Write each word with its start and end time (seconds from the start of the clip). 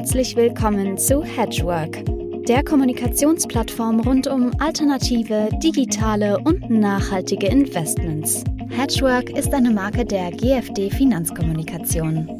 Herzlich 0.00 0.34
willkommen 0.34 0.96
zu 0.96 1.22
Hedgework, 1.22 2.02
der 2.46 2.64
Kommunikationsplattform 2.64 4.00
rund 4.00 4.26
um 4.28 4.50
alternative, 4.58 5.50
digitale 5.62 6.38
und 6.38 6.70
nachhaltige 6.70 7.48
Investments. 7.48 8.42
Hedgework 8.70 9.28
ist 9.28 9.52
eine 9.52 9.70
Marke 9.70 10.06
der 10.06 10.30
GFD 10.30 10.88
Finanzkommunikation. 10.88 12.34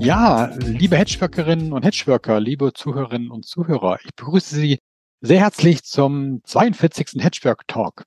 Ja, 0.00 0.46
liebe 0.64 0.96
Hedgeworkerinnen 0.96 1.72
und 1.72 1.84
Hedgeworker, 1.84 2.40
liebe 2.40 2.72
Zuhörerinnen 2.72 3.30
und 3.30 3.46
Zuhörer, 3.46 4.00
ich 4.04 4.12
begrüße 4.16 4.56
Sie 4.56 4.80
sehr 5.20 5.38
herzlich 5.38 5.84
zum 5.84 6.40
42. 6.42 7.22
Hedgework 7.22 7.68
Talk. 7.68 8.02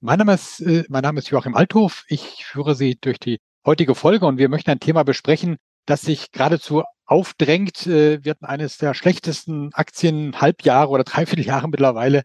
Mein 0.00 0.20
Name 0.20 0.32
ist, 0.32 0.60
äh, 0.60 0.84
mein 0.88 1.02
Name 1.02 1.18
ist 1.18 1.28
Joachim 1.28 1.54
Althof. 1.54 2.04
Ich 2.08 2.46
führe 2.46 2.74
Sie 2.74 2.96
durch 2.98 3.18
die 3.18 3.40
heutige 3.66 3.94
Folge 3.94 4.26
und 4.26 4.38
wir 4.38 4.48
möchten 4.48 4.70
ein 4.70 4.80
Thema 4.80 5.02
besprechen, 5.04 5.56
das 5.86 6.02
sich 6.02 6.32
geradezu 6.32 6.82
aufdrängt. 7.06 7.86
Äh, 7.86 8.24
wir 8.24 8.30
hatten 8.30 8.44
eines 8.44 8.78
der 8.78 8.94
schlechtesten 8.94 9.72
Aktien 9.74 10.40
Halbjahre 10.40 10.88
oder 10.88 11.04
Dreivierteljahre 11.04 11.68
mittlerweile 11.68 12.22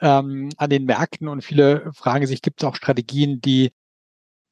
ähm, 0.00 0.50
an 0.56 0.70
den 0.70 0.84
Märkten 0.84 1.28
und 1.28 1.42
viele 1.44 1.92
fragen 1.94 2.26
sich, 2.26 2.42
gibt 2.42 2.62
es 2.62 2.68
auch 2.68 2.76
Strategien, 2.76 3.40
die 3.40 3.72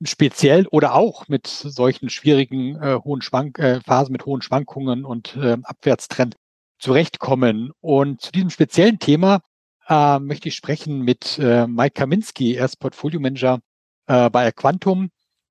speziell 0.04 0.66
oder 0.68 0.94
auch 0.94 1.26
mit 1.28 1.46
solchen 1.46 2.08
schwierigen 2.10 2.76
äh, 2.76 2.98
hohen 3.02 3.22
Schwank 3.22 3.58
äh, 3.58 3.80
Phasen 3.80 4.12
mit 4.12 4.26
hohen 4.26 4.42
Schwankungen 4.42 5.04
und 5.04 5.36
äh, 5.36 5.56
Abwärtstrend 5.62 6.36
zurechtkommen. 6.78 7.72
Und 7.80 8.20
zu 8.20 8.30
diesem 8.30 8.50
speziellen 8.50 9.00
Thema 9.00 9.40
äh, 9.88 10.18
möchte 10.20 10.48
ich 10.48 10.54
sprechen 10.54 11.00
mit 11.00 11.38
äh, 11.38 11.66
Mike 11.66 11.94
Kaminski. 11.94 12.54
Er 12.54 12.66
ist 12.66 12.78
Portfolio 12.78 13.18
Manager 13.18 13.60
äh, 14.06 14.30
bei 14.30 14.52
Quantum 14.52 15.10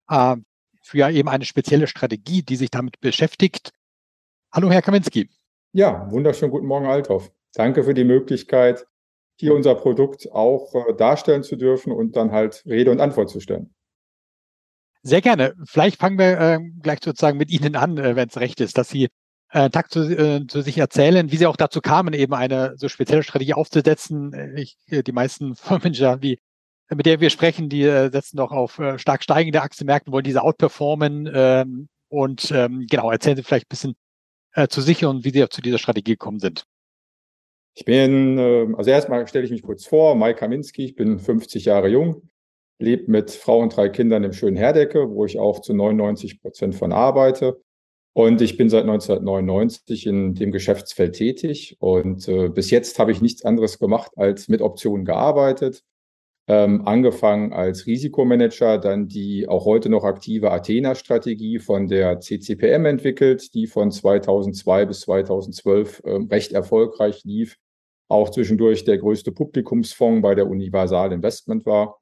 äh, 0.10 0.38
für 0.88 1.10
eben 1.10 1.28
eine 1.28 1.46
spezielle 1.46 1.88
Strategie, 1.88 2.44
die 2.44 2.56
sich 2.56 2.72
damit 2.72 3.00
beschäftigt. 3.02 3.72
Hallo, 4.54 4.72
Herr 4.72 4.82
Kaminski. 4.82 5.30
Ja, 5.74 6.10
wunderschönen 6.10 6.52
guten 6.52 6.66
Morgen, 6.66 6.86
Althoff. 6.86 7.32
Danke 7.54 7.84
für 7.84 7.94
die 7.94 8.06
Möglichkeit, 8.06 8.88
hier 9.36 9.54
unser 9.54 9.76
Produkt 9.76 10.32
auch 10.32 10.74
äh, 10.74 10.94
darstellen 10.96 11.44
zu 11.44 11.58
dürfen 11.58 11.92
und 11.92 12.16
dann 12.16 12.32
halt 12.32 12.64
Rede 12.66 12.92
und 12.92 13.02
Antwort 13.02 13.30
zu 13.30 13.42
stellen. 13.42 13.76
Sehr 15.04 15.22
gerne. 15.22 15.56
Vielleicht 15.66 16.00
fangen 16.00 16.18
wir 16.18 16.40
äh, 16.40 16.60
gleich 16.82 17.00
sozusagen 17.04 17.38
mit 17.38 17.52
Ihnen 17.52 17.76
an, 17.76 17.98
äh, 17.98 18.16
wenn 18.16 18.30
es 18.30 18.38
recht 18.38 18.62
ist, 18.62 18.78
dass 18.78 18.90
Sie 18.90 19.10
äh, 19.52 19.70
Tag 19.70 19.92
zu, 19.92 20.02
äh, 20.02 20.48
zu 20.48 20.62
sich 20.62 20.78
erzählen, 20.78 21.32
wie 21.32 21.38
Sie 21.38 21.46
auch 21.46 21.58
dazu 21.58 21.82
kamen, 21.82 22.14
eben 22.14 22.34
eine 22.34 22.74
so 22.78 22.88
spezielle 22.88 23.24
Strategie 23.24 23.54
aufzusetzen. 23.54 24.56
Ich, 24.56 24.78
die 24.90 25.12
meisten 25.12 25.56
Fondsmanager, 25.56 26.18
die 26.18 26.40
mit 26.96 27.06
der 27.06 27.20
wir 27.20 27.30
sprechen, 27.30 27.70
die 27.70 27.84
äh, 27.84 28.10
setzen 28.12 28.38
doch 28.38 28.52
auf 28.52 28.80
äh, 28.80 28.98
stark 28.98 29.24
steigende 29.24 29.62
Aktienmärkte, 29.62 30.12
wollen 30.12 30.24
diese 30.24 30.44
outperformen. 30.44 31.30
Ähm, 31.34 31.90
und 32.10 32.52
ähm, 32.52 32.86
genau, 32.90 33.12
erzählen 33.12 33.36
Sie 33.36 33.44
vielleicht 33.44 33.66
ein 33.66 33.70
bisschen 33.70 33.96
äh, 34.54 34.68
zu 34.68 34.82
sich 34.82 35.04
und 35.04 35.26
wie 35.26 35.32
Sie 35.32 35.48
zu 35.50 35.62
dieser 35.62 35.78
Strategie 35.78 36.14
gekommen 36.14 36.40
sind. 36.40 36.64
Ich 37.76 37.86
bin, 37.86 38.38
äh, 38.38 38.68
also 38.76 38.90
erstmal 38.90 39.28
stelle 39.28 39.46
ich 39.46 39.52
mich 39.52 39.62
kurz 39.62 39.86
vor, 39.86 40.16
Mike 40.16 40.40
Kaminski, 40.40 40.86
ich 40.86 40.96
bin 40.96 41.20
50 41.20 41.66
Jahre 41.66 41.90
jung, 41.90 42.30
lebe 42.80 43.12
mit 43.12 43.32
Frau 43.32 43.60
und 43.60 43.76
drei 43.76 43.90
Kindern 43.90 44.24
im 44.24 44.34
schönen 44.34 44.58
Herdecke, 44.58 45.12
wo 45.12 45.26
ich 45.26 45.38
auch 45.38 45.62
zu 45.62 45.74
99 45.74 46.42
Prozent 46.42 46.76
von 46.76 46.92
arbeite. 46.92 47.62
Und 48.14 48.42
ich 48.42 48.58
bin 48.58 48.68
seit 48.68 48.82
1999 48.82 50.08
in 50.08 50.34
dem 50.34 50.52
Geschäftsfeld 50.52 51.14
tätig. 51.14 51.78
Und 51.80 52.28
äh, 52.28 52.50
bis 52.50 52.72
jetzt 52.72 52.98
habe 52.98 53.12
ich 53.12 53.22
nichts 53.22 53.46
anderes 53.46 53.78
gemacht, 53.78 54.12
als 54.16 54.48
mit 54.48 54.62
Optionen 54.62 55.06
gearbeitet. 55.06 55.84
Ähm, 56.50 56.88
angefangen 56.88 57.52
als 57.52 57.88
Risikomanager, 57.88 58.78
dann 58.78 59.10
die 59.10 59.50
auch 59.50 59.66
heute 59.66 59.90
noch 59.90 60.06
aktive 60.06 60.50
Athena-Strategie 60.52 61.60
von 61.60 61.88
der 61.88 62.22
CCPM 62.22 62.86
entwickelt, 62.86 63.54
die 63.54 63.68
von 63.68 63.92
2002 63.92 64.86
bis 64.86 65.02
2012 65.02 66.04
äh, 66.06 66.12
recht 66.32 66.54
erfolgreich 66.54 67.26
lief. 67.26 67.58
Auch 68.08 68.30
zwischendurch 68.30 68.86
der 68.86 68.98
größte 68.98 69.34
Publikumsfonds 69.34 70.22
bei 70.22 70.36
der 70.36 70.48
Universal 70.48 71.12
Investment 71.12 71.66
war. 71.66 72.00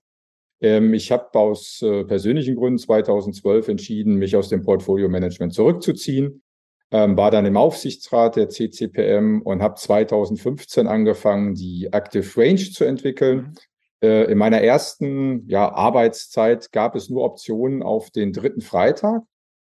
Ähm, 0.61 0.93
ich 0.93 1.11
habe 1.11 1.33
aus 1.39 1.81
äh, 1.81 2.03
persönlichen 2.03 2.55
Gründen 2.55 2.77
2012 2.77 3.69
entschieden, 3.69 4.15
mich 4.15 4.35
aus 4.35 4.49
dem 4.49 4.61
Portfolio-Management 4.61 5.55
zurückzuziehen. 5.55 6.43
Ähm, 6.91 7.17
war 7.17 7.31
dann 7.31 7.47
im 7.47 7.57
Aufsichtsrat 7.57 8.35
der 8.35 8.49
CCPM 8.49 9.41
und 9.41 9.63
habe 9.63 9.73
2015 9.73 10.85
angefangen, 10.85 11.55
die 11.55 11.89
Active 11.91 12.39
Range 12.39 12.71
zu 12.71 12.83
entwickeln. 12.83 13.37
Mhm. 13.37 13.55
Äh, 14.05 14.31
in 14.31 14.37
meiner 14.37 14.61
ersten 14.61 15.47
ja, 15.47 15.67
Arbeitszeit 15.73 16.71
gab 16.71 16.95
es 16.95 17.09
nur 17.09 17.23
Optionen 17.23 17.81
auf 17.81 18.11
den 18.11 18.33
dritten 18.33 18.61
Freitag. 18.61 19.23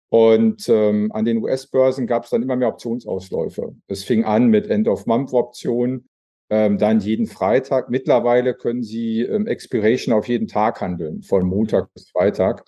Und 0.09 0.69
ähm, 0.69 1.12
an 1.12 1.25
den 1.25 1.42
US-Börsen 1.42 2.06
gab 2.06 2.25
es 2.25 2.31
dann 2.31 2.42
immer 2.42 2.56
mehr 2.56 2.69
Optionsausläufe. 2.69 3.75
Es 3.86 4.04
fing 4.04 4.25
an 4.25 4.48
mit 4.48 4.69
End-of-Month-Optionen, 4.69 6.09
ähm, 6.50 6.78
dann 6.78 7.00
jeden 7.00 7.26
Freitag. 7.26 7.91
Mittlerweile 7.91 8.54
können 8.54 8.82
Sie 8.82 9.22
ähm, 9.22 9.47
Expiration 9.47 10.15
auf 10.15 10.28
jeden 10.28 10.48
Tag 10.48 10.81
handeln, 10.81 11.22
von 11.22 11.47
Montag 11.47 11.92
bis 11.92 12.09
Freitag. 12.10 12.65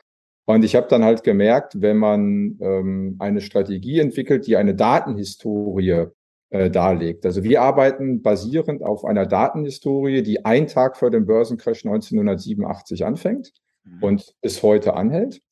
Und 0.47 0.65
ich 0.65 0.75
habe 0.77 0.89
dann 0.89 1.05
halt 1.05 1.25
gemerkt, 1.25 1.81
wenn 1.81 1.97
man 1.97 2.59
ähm, 2.61 3.17
eine 3.19 3.41
Strategie 3.41 4.01
entwickelt, 4.01 4.47
die 4.47 4.57
eine 4.57 4.75
Datenhistorie 4.75 6.07
äh, 6.51 6.71
darlegt. 6.71 7.27
Also 7.27 7.43
wir 7.43 7.63
arbeiten 7.63 8.23
basierend 8.23 8.83
auf 8.83 9.05
einer 9.05 9.27
Datenhistorie, 9.27 10.23
die 10.23 10.45
ein 10.45 10.67
Tag 10.67 10.97
vor 10.97 11.11
dem 11.11 11.27
Börsencrash 11.27 11.85
1987 11.85 13.05
anfängt 13.05 13.53
mhm. 13.85 14.03
und 14.03 14.35
bis 14.41 14.63
heute 14.63 14.95
anhält. 14.95 15.43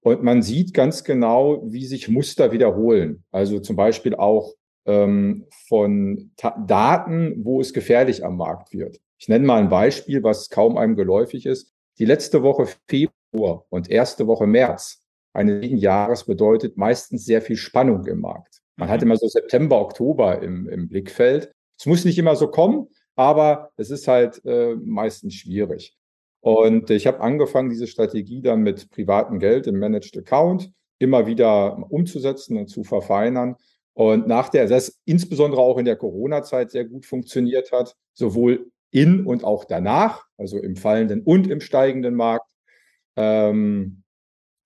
Und 0.00 0.22
man 0.22 0.42
sieht 0.42 0.74
ganz 0.74 1.04
genau, 1.04 1.62
wie 1.66 1.84
sich 1.84 2.08
Muster 2.08 2.52
wiederholen. 2.52 3.24
Also 3.30 3.60
zum 3.60 3.76
Beispiel 3.76 4.14
auch 4.14 4.54
ähm, 4.86 5.46
von 5.66 6.30
Ta 6.36 6.56
Daten, 6.66 7.44
wo 7.44 7.60
es 7.60 7.72
gefährlich 7.72 8.24
am 8.24 8.36
Markt 8.36 8.72
wird. 8.72 8.98
Ich 9.18 9.28
nenne 9.28 9.44
mal 9.44 9.60
ein 9.60 9.68
Beispiel, 9.68 10.22
was 10.22 10.48
kaum 10.48 10.78
einem 10.78 10.96
geläufig 10.96 11.44
ist. 11.44 11.74
Die 11.98 12.04
letzte 12.04 12.42
Woche 12.42 12.68
Februar 12.88 13.64
und 13.68 13.90
erste 13.90 14.26
Woche 14.26 14.46
März 14.46 15.02
eines 15.32 15.80
Jahres 15.82 16.24
bedeutet 16.24 16.76
meistens 16.76 17.24
sehr 17.24 17.42
viel 17.42 17.56
Spannung 17.56 18.06
im 18.06 18.20
Markt. 18.20 18.57
Man 18.78 18.88
hat 18.88 19.00
mhm. 19.00 19.08
immer 19.08 19.16
so 19.16 19.28
September, 19.28 19.80
Oktober 19.80 20.40
im, 20.40 20.68
im 20.68 20.88
Blickfeld. 20.88 21.52
Es 21.78 21.86
muss 21.86 22.04
nicht 22.04 22.18
immer 22.18 22.36
so 22.36 22.48
kommen, 22.48 22.88
aber 23.16 23.70
es 23.76 23.90
ist 23.90 24.08
halt 24.08 24.40
äh, 24.46 24.74
meistens 24.76 25.34
schwierig. 25.34 25.96
Und 26.40 26.88
ich 26.90 27.06
habe 27.06 27.20
angefangen, 27.20 27.70
diese 27.70 27.88
Strategie 27.88 28.40
dann 28.40 28.62
mit 28.62 28.90
privatem 28.90 29.40
Geld 29.40 29.66
im 29.66 29.78
Managed 29.78 30.16
Account 30.16 30.70
immer 30.98 31.26
wieder 31.26 31.90
umzusetzen 31.90 32.56
und 32.56 32.68
zu 32.68 32.84
verfeinern. 32.84 33.56
Und 33.94 34.28
nach 34.28 34.48
der, 34.48 34.68
das 34.68 35.00
insbesondere 35.04 35.60
auch 35.60 35.78
in 35.78 35.84
der 35.84 35.96
Corona-Zeit 35.96 36.70
sehr 36.70 36.84
gut 36.84 37.04
funktioniert 37.04 37.72
hat, 37.72 37.96
sowohl 38.14 38.70
in 38.92 39.26
und 39.26 39.42
auch 39.42 39.64
danach, 39.64 40.24
also 40.36 40.58
im 40.58 40.76
fallenden 40.76 41.22
und 41.22 41.50
im 41.50 41.60
steigenden 41.60 42.14
Markt, 42.14 42.50
ähm, 43.16 44.04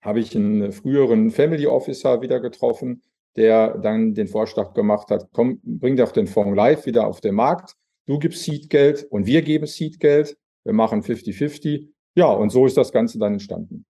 habe 0.03 0.19
ich 0.19 0.35
einen 0.35 0.71
früheren 0.71 1.31
Family 1.31 1.65
Officer 1.65 2.21
wieder 2.21 2.39
getroffen, 2.39 3.01
der 3.35 3.77
dann 3.77 4.13
den 4.13 4.27
Vorschlag 4.27 4.73
gemacht 4.73 5.09
hat, 5.09 5.29
komm, 5.33 5.59
bring 5.63 5.95
doch 5.95 6.11
den 6.11 6.27
Fonds 6.27 6.55
live 6.55 6.85
wieder 6.85 7.07
auf 7.07 7.21
den 7.21 7.35
Markt. 7.35 7.75
Du 8.05 8.19
gibst 8.19 8.43
Seedgeld 8.43 9.05
und 9.09 9.25
wir 9.25 9.41
geben 9.41 9.65
Seedgeld. 9.65 10.37
Wir 10.63 10.73
machen 10.73 11.01
50-50. 11.01 11.89
Ja, 12.15 12.27
und 12.27 12.51
so 12.51 12.65
ist 12.65 12.77
das 12.77 12.91
Ganze 12.91 13.17
dann 13.17 13.33
entstanden. 13.33 13.85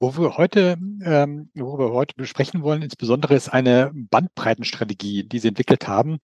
Wo 0.00 0.16
wir 0.16 0.36
heute, 0.38 0.78
ähm, 1.04 1.50
wo 1.54 1.78
wir 1.78 1.92
heute 1.92 2.14
besprechen 2.16 2.62
wollen, 2.62 2.82
insbesondere 2.82 3.34
ist 3.34 3.50
eine 3.50 3.92
Bandbreitenstrategie, 3.94 5.28
die 5.28 5.38
Sie 5.38 5.48
entwickelt 5.48 5.86
haben, 5.86 6.18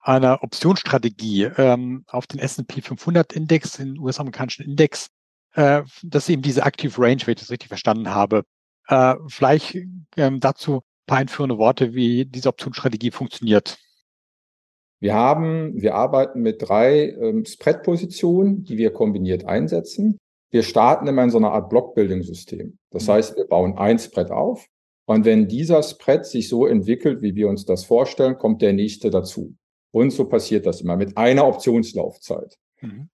eine 0.00 0.42
Optionsstrategie 0.42 1.44
ähm, 1.44 2.04
auf 2.08 2.26
den 2.26 2.40
S&P 2.40 2.82
500 2.82 3.32
Index, 3.32 3.72
den 3.72 3.98
US-amerikanischen 3.98 4.64
Index. 4.64 5.08
Äh, 5.54 5.82
das 6.02 6.24
ist 6.24 6.30
eben 6.30 6.42
diese 6.42 6.62
Active 6.62 7.00
Range, 7.00 7.22
wenn 7.24 7.32
ich 7.32 7.40
das 7.40 7.50
richtig 7.50 7.68
verstanden 7.68 8.10
habe. 8.10 8.44
Äh, 8.88 9.14
vielleicht 9.28 9.76
ähm, 10.16 10.40
dazu 10.40 10.82
paar 11.06 11.18
einführende 11.18 11.58
Worte, 11.58 11.94
wie 11.94 12.24
diese 12.24 12.48
Optionsstrategie 12.48 13.10
funktioniert. 13.10 13.78
Wir 15.00 15.14
haben, 15.14 15.80
wir 15.80 15.94
arbeiten 15.94 16.42
mit 16.42 16.62
drei 16.62 17.10
ähm, 17.10 17.44
Spread-Positionen, 17.44 18.62
die 18.64 18.78
wir 18.78 18.92
kombiniert 18.92 19.44
einsetzen. 19.44 20.18
Wir 20.50 20.62
starten 20.62 21.08
immer 21.08 21.24
in 21.24 21.30
so 21.30 21.38
einer 21.38 21.52
Art 21.52 21.70
Block-Building-System. 21.70 22.78
Das 22.90 23.06
mhm. 23.06 23.12
heißt, 23.12 23.36
wir 23.36 23.46
bauen 23.46 23.76
ein 23.78 23.98
Spread 23.98 24.30
auf 24.30 24.68
und 25.06 25.24
wenn 25.24 25.48
dieser 25.48 25.82
Spread 25.82 26.24
sich 26.24 26.48
so 26.48 26.66
entwickelt, 26.66 27.22
wie 27.22 27.34
wir 27.34 27.48
uns 27.48 27.64
das 27.64 27.84
vorstellen, 27.84 28.38
kommt 28.38 28.62
der 28.62 28.72
nächste 28.72 29.10
dazu. 29.10 29.54
Und 29.90 30.10
so 30.10 30.24
passiert 30.26 30.66
das 30.66 30.80
immer 30.80 30.96
mit 30.96 31.16
einer 31.16 31.46
Optionslaufzeit. 31.46 32.56
Mhm. 32.80 33.08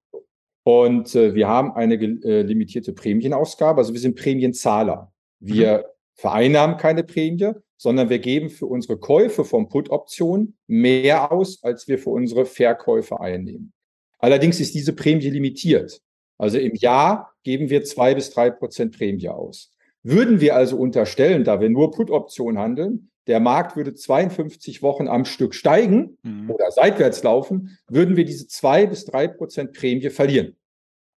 Und 0.65 1.15
äh, 1.15 1.35
wir 1.35 1.49
haben 1.49 1.73
eine 1.73 1.95
äh, 1.95 2.43
limitierte 2.43 2.93
Prämienausgabe, 2.93 3.79
also 3.79 3.93
wir 3.95 4.01
sind 4.01 4.17
Prämienzahler. 4.17 5.11
Wir 5.41 5.79
mhm. 5.79 5.85
Vereinnahmen 6.19 6.77
keine 6.77 7.05
Prämie, 7.05 7.53
sondern 7.77 8.11
wir 8.11 8.19
geben 8.19 8.51
für 8.51 8.67
unsere 8.67 8.99
Käufe 8.99 9.45
von 9.45 9.69
Put-Optionen 9.69 10.59
mehr 10.67 11.31
aus, 11.31 11.63
als 11.63 11.87
wir 11.87 11.99
für 11.99 12.11
unsere 12.11 12.45
Verkäufe 12.45 13.21
einnehmen. 13.21 13.73
Allerdings 14.19 14.59
ist 14.59 14.75
diese 14.75 14.93
Prämie 14.93 15.31
limitiert. 15.31 16.01
Also 16.37 16.59
im 16.59 16.75
Jahr 16.75 17.35
geben 17.45 17.71
wir 17.71 17.85
zwei 17.85 18.15
bis 18.15 18.31
drei 18.31 18.51
Prozent 18.51 18.97
Prämie 18.97 19.29
aus. 19.29 19.73
Würden 20.03 20.41
wir 20.41 20.57
also 20.57 20.77
unterstellen, 20.77 21.45
da 21.45 21.61
wir 21.61 21.71
nur 21.71 21.93
Put-Optionen 21.93 22.59
handeln, 22.59 23.11
der 23.29 23.39
Markt 23.39 23.77
würde 23.77 23.95
52 23.95 24.83
Wochen 24.83 25.07
am 25.07 25.25
Stück 25.25 25.55
steigen 25.55 26.19
mhm. 26.23 26.51
oder 26.51 26.71
seitwärts 26.73 27.23
laufen, 27.23 27.79
würden 27.89 28.17
wir 28.17 28.25
diese 28.25 28.49
zwei 28.49 28.87
bis 28.87 29.05
drei 29.05 29.29
Prozent 29.29 29.73
Prämie 29.73 30.11
verlieren. 30.11 30.57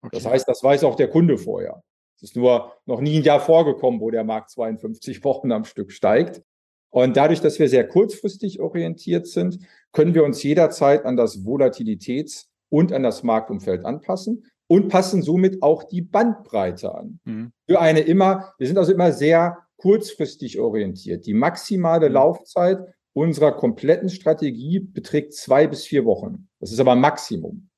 Okay. 0.03 0.11
Das 0.13 0.27
heißt, 0.27 0.49
das 0.49 0.63
weiß 0.63 0.85
auch 0.85 0.97
der 0.97 1.09
Kunde 1.09 1.39
vorher. 1.39 1.83
Es 2.21 2.31
ist 2.31 2.37
nur 2.37 2.73
noch 2.85 3.01
nie 3.01 3.19
ein 3.19 3.25
Jahr 3.25 3.41
vorgekommen, 3.41 4.01
wo 4.01 4.11
der 4.11 4.25
Markt 4.25 4.51
52 4.51 5.25
Wochen 5.25 5.53
am 5.53 5.65
Stück 5.65 5.93
steigt. 5.93 6.43
Und 6.91 7.17
dadurch, 7.17 7.41
dass 7.41 7.59
wir 7.59 7.69
sehr 7.69 7.87
kurzfristig 7.87 8.61
orientiert 8.61 9.27
sind, 9.27 9.59
können 9.93 10.15
wir 10.15 10.25
uns 10.25 10.43
jederzeit 10.43 11.05
an 11.05 11.17
das 11.17 11.45
Volatilitäts- 11.45 12.47
und 12.69 12.93
an 12.93 13.03
das 13.03 13.23
Marktumfeld 13.23 13.85
anpassen 13.85 14.45
und 14.67 14.89
passen 14.89 15.23
somit 15.23 15.63
auch 15.63 15.85
die 15.85 16.03
Bandbreite 16.03 16.95
an. 16.95 17.21
Mhm. 17.25 17.53
Für 17.69 17.81
eine 17.81 18.01
immer, 18.01 18.55
wir 18.59 18.67
sind 18.67 18.77
also 18.77 18.93
immer 18.93 19.13
sehr 19.13 19.59
kurzfristig 19.77 20.59
orientiert. 20.59 21.27
Die 21.27 21.35
maximale 21.35 22.09
mhm. 22.09 22.15
Laufzeit 22.15 22.79
unserer 23.13 23.53
kompletten 23.53 24.09
Strategie 24.09 24.81
beträgt 24.81 25.35
zwei 25.35 25.67
bis 25.67 25.85
vier 25.85 26.05
Wochen. 26.05 26.49
Das 26.61 26.73
ist 26.73 26.81
aber 26.81 26.95
Maximum. 26.95 27.69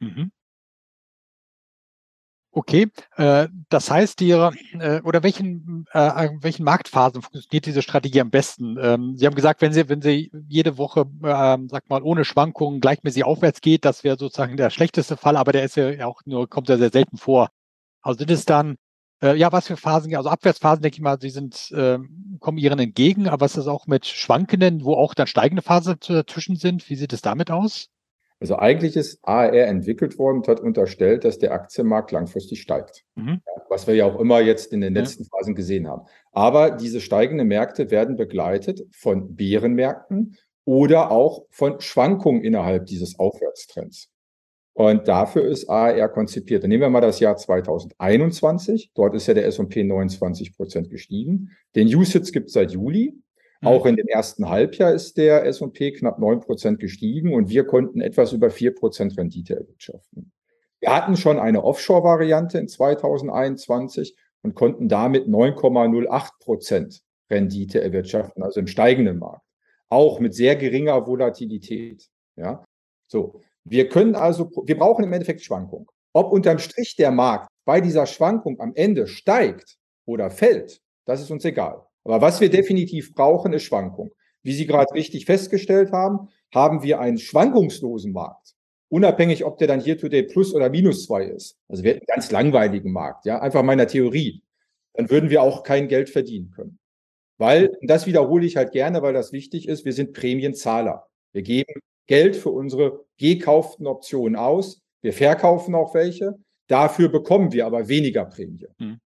Mhm. 0.00 0.30
Okay, 2.58 2.88
äh, 3.14 3.46
das 3.68 3.88
heißt, 3.88 4.18
die, 4.18 4.32
äh, 4.32 5.00
oder 5.04 5.22
welchen, 5.22 5.84
äh, 5.92 6.28
welchen 6.40 6.64
Marktphasen 6.64 7.22
funktioniert 7.22 7.66
diese 7.66 7.82
Strategie 7.82 8.20
am 8.20 8.30
besten? 8.30 8.76
Ähm, 8.82 9.16
Sie 9.16 9.26
haben 9.26 9.36
gesagt, 9.36 9.62
wenn 9.62 9.72
Sie, 9.72 9.88
wenn 9.88 10.02
Sie 10.02 10.32
jede 10.48 10.76
Woche, 10.76 11.04
ähm, 11.22 11.68
sag 11.68 11.88
mal, 11.88 12.02
ohne 12.02 12.24
Schwankungen 12.24 12.80
gleichmäßig 12.80 13.22
aufwärts 13.22 13.60
geht, 13.60 13.84
das 13.84 14.02
wäre 14.02 14.18
sozusagen 14.18 14.56
der 14.56 14.70
schlechteste 14.70 15.16
Fall, 15.16 15.36
aber 15.36 15.52
der 15.52 15.62
ist 15.62 15.76
ja 15.76 16.04
auch 16.06 16.22
nur, 16.24 16.48
kommt 16.48 16.68
ja 16.68 16.78
sehr 16.78 16.90
selten 16.90 17.16
vor. 17.16 17.50
Also 18.02 18.18
sind 18.18 18.32
es 18.32 18.44
dann, 18.44 18.76
ja, 19.22 19.52
was 19.52 19.66
für 19.68 19.76
Phasen, 19.76 20.14
also 20.16 20.28
Abwärtsphasen, 20.28 20.82
denke 20.82 20.96
ich 20.96 21.00
mal, 21.02 21.20
Sie 21.20 21.30
sind, 21.30 21.70
äh, 21.72 21.98
kommen 22.40 22.58
Ihren 22.58 22.78
entgegen, 22.80 23.28
aber 23.28 23.42
was 23.44 23.56
ist 23.56 23.68
auch 23.68 23.86
mit 23.86 24.06
Schwankenden, 24.06 24.84
wo 24.84 24.94
auch 24.94 25.14
dann 25.14 25.26
steigende 25.28 25.62
Phasen 25.62 25.96
dazwischen 26.08 26.56
sind? 26.56 26.88
Wie 26.90 26.96
sieht 26.96 27.12
es 27.12 27.22
damit 27.22 27.50
aus? 27.52 27.88
Also 28.40 28.56
eigentlich 28.56 28.96
ist 28.96 29.18
AR 29.22 29.52
entwickelt 29.52 30.18
worden 30.18 30.38
und 30.38 30.48
hat 30.48 30.60
unterstellt, 30.60 31.24
dass 31.24 31.38
der 31.38 31.52
Aktienmarkt 31.52 32.12
langfristig 32.12 32.60
steigt. 32.60 33.04
Mhm. 33.16 33.40
Was 33.68 33.86
wir 33.86 33.94
ja 33.94 34.04
auch 34.04 34.20
immer 34.20 34.40
jetzt 34.40 34.72
in 34.72 34.80
den 34.80 34.94
letzten 34.94 35.24
ja. 35.24 35.28
Phasen 35.30 35.54
gesehen 35.54 35.88
haben. 35.88 36.06
Aber 36.32 36.70
diese 36.70 37.00
steigenden 37.00 37.48
Märkte 37.48 37.90
werden 37.90 38.16
begleitet 38.16 38.86
von 38.92 39.34
Bärenmärkten 39.34 40.36
oder 40.64 41.10
auch 41.10 41.46
von 41.50 41.80
Schwankungen 41.80 42.42
innerhalb 42.42 42.86
dieses 42.86 43.18
Aufwärtstrends. 43.18 44.10
Und 44.78 45.08
dafür 45.08 45.44
ist 45.44 45.68
AR 45.68 46.08
konzipiert. 46.08 46.62
Dann 46.62 46.68
nehmen 46.68 46.82
wir 46.82 46.90
mal 46.90 47.00
das 47.00 47.18
Jahr 47.18 47.36
2021. 47.36 48.92
Dort 48.94 49.16
ist 49.16 49.26
ja 49.26 49.34
der 49.34 49.44
S&P 49.46 49.82
29 49.82 50.56
Prozent 50.56 50.88
gestiegen. 50.88 51.50
Den 51.74 51.92
USITS 51.92 52.30
gibt 52.30 52.46
es 52.46 52.52
seit 52.52 52.70
Juli. 52.70 53.20
Auch 53.62 53.84
mhm. 53.84 53.90
in 53.90 53.96
dem 53.96 54.06
ersten 54.08 54.48
Halbjahr 54.48 54.92
ist 54.92 55.16
der 55.16 55.44
S&P 55.44 55.92
knapp 55.92 56.18
neun 56.18 56.40
Prozent 56.40 56.78
gestiegen 56.78 57.34
und 57.34 57.48
wir 57.48 57.66
konnten 57.66 58.00
etwas 58.00 58.32
über 58.32 58.50
vier 58.50 58.74
Prozent 58.74 59.16
Rendite 59.18 59.56
erwirtschaften. 59.56 60.32
Wir 60.80 60.94
hatten 60.94 61.16
schon 61.16 61.40
eine 61.40 61.64
Offshore-Variante 61.64 62.58
in 62.58 62.68
2021 62.68 64.14
und 64.42 64.54
konnten 64.54 64.88
damit 64.88 65.26
9,08 65.26 66.30
Prozent 66.40 67.02
Rendite 67.30 67.82
erwirtschaften, 67.82 68.42
also 68.42 68.60
im 68.60 68.68
steigenden 68.68 69.18
Markt. 69.18 69.44
Auch 69.88 70.20
mit 70.20 70.34
sehr 70.34 70.54
geringer 70.54 71.06
Volatilität. 71.06 72.08
Ja, 72.36 72.64
so. 73.08 73.40
Wir 73.64 73.88
können 73.88 74.14
also, 74.14 74.50
wir 74.64 74.78
brauchen 74.78 75.04
im 75.04 75.12
Endeffekt 75.12 75.42
Schwankung. 75.42 75.90
Ob 76.14 76.32
unterm 76.32 76.58
Strich 76.58 76.96
der 76.96 77.10
Markt 77.10 77.50
bei 77.66 77.80
dieser 77.80 78.06
Schwankung 78.06 78.60
am 78.60 78.72
Ende 78.74 79.06
steigt 79.06 79.76
oder 80.06 80.30
fällt, 80.30 80.80
das 81.04 81.20
ist 81.20 81.30
uns 81.30 81.44
egal. 81.44 81.87
Aber 82.08 82.22
was 82.22 82.40
wir 82.40 82.48
definitiv 82.48 83.14
brauchen, 83.14 83.52
ist 83.52 83.64
Schwankung. 83.64 84.12
Wie 84.42 84.54
Sie 84.54 84.66
gerade 84.66 84.94
richtig 84.94 85.26
festgestellt 85.26 85.92
haben, 85.92 86.28
haben 86.54 86.82
wir 86.82 87.00
einen 87.00 87.18
schwankungslosen 87.18 88.12
Markt. 88.12 88.54
Unabhängig, 88.88 89.44
ob 89.44 89.58
der 89.58 89.68
dann 89.68 89.80
hier 89.80 89.98
today 89.98 90.22
plus 90.22 90.54
oder 90.54 90.70
minus 90.70 91.04
zwei 91.04 91.24
ist. 91.24 91.58
Also 91.68 91.82
wir 91.82 91.90
hätten 91.90 92.06
einen 92.08 92.14
ganz 92.14 92.30
langweiligen 92.30 92.92
Markt, 92.92 93.26
ja, 93.26 93.40
einfach 93.40 93.62
meiner 93.62 93.86
Theorie. 93.86 94.42
Dann 94.94 95.10
würden 95.10 95.28
wir 95.28 95.42
auch 95.42 95.62
kein 95.62 95.86
Geld 95.86 96.08
verdienen 96.08 96.50
können. 96.50 96.78
Weil, 97.36 97.68
und 97.80 97.90
das 97.90 98.06
wiederhole 98.06 98.46
ich 98.46 98.56
halt 98.56 98.72
gerne, 98.72 99.02
weil 99.02 99.12
das 99.12 99.32
wichtig 99.32 99.68
ist, 99.68 99.84
wir 99.84 99.92
sind 99.92 100.14
Prämienzahler. 100.14 101.06
Wir 101.32 101.42
geben 101.42 101.80
Geld 102.06 102.36
für 102.36 102.50
unsere 102.50 103.04
gekauften 103.18 103.86
Optionen 103.86 104.34
aus. 104.34 104.80
Wir 105.02 105.12
verkaufen 105.12 105.74
auch 105.74 105.92
welche. 105.92 106.38
Dafür 106.68 107.10
bekommen 107.10 107.52
wir 107.52 107.66
aber 107.66 107.88
weniger 107.88 108.24
Prämie. 108.24 108.66
Hm. 108.78 108.98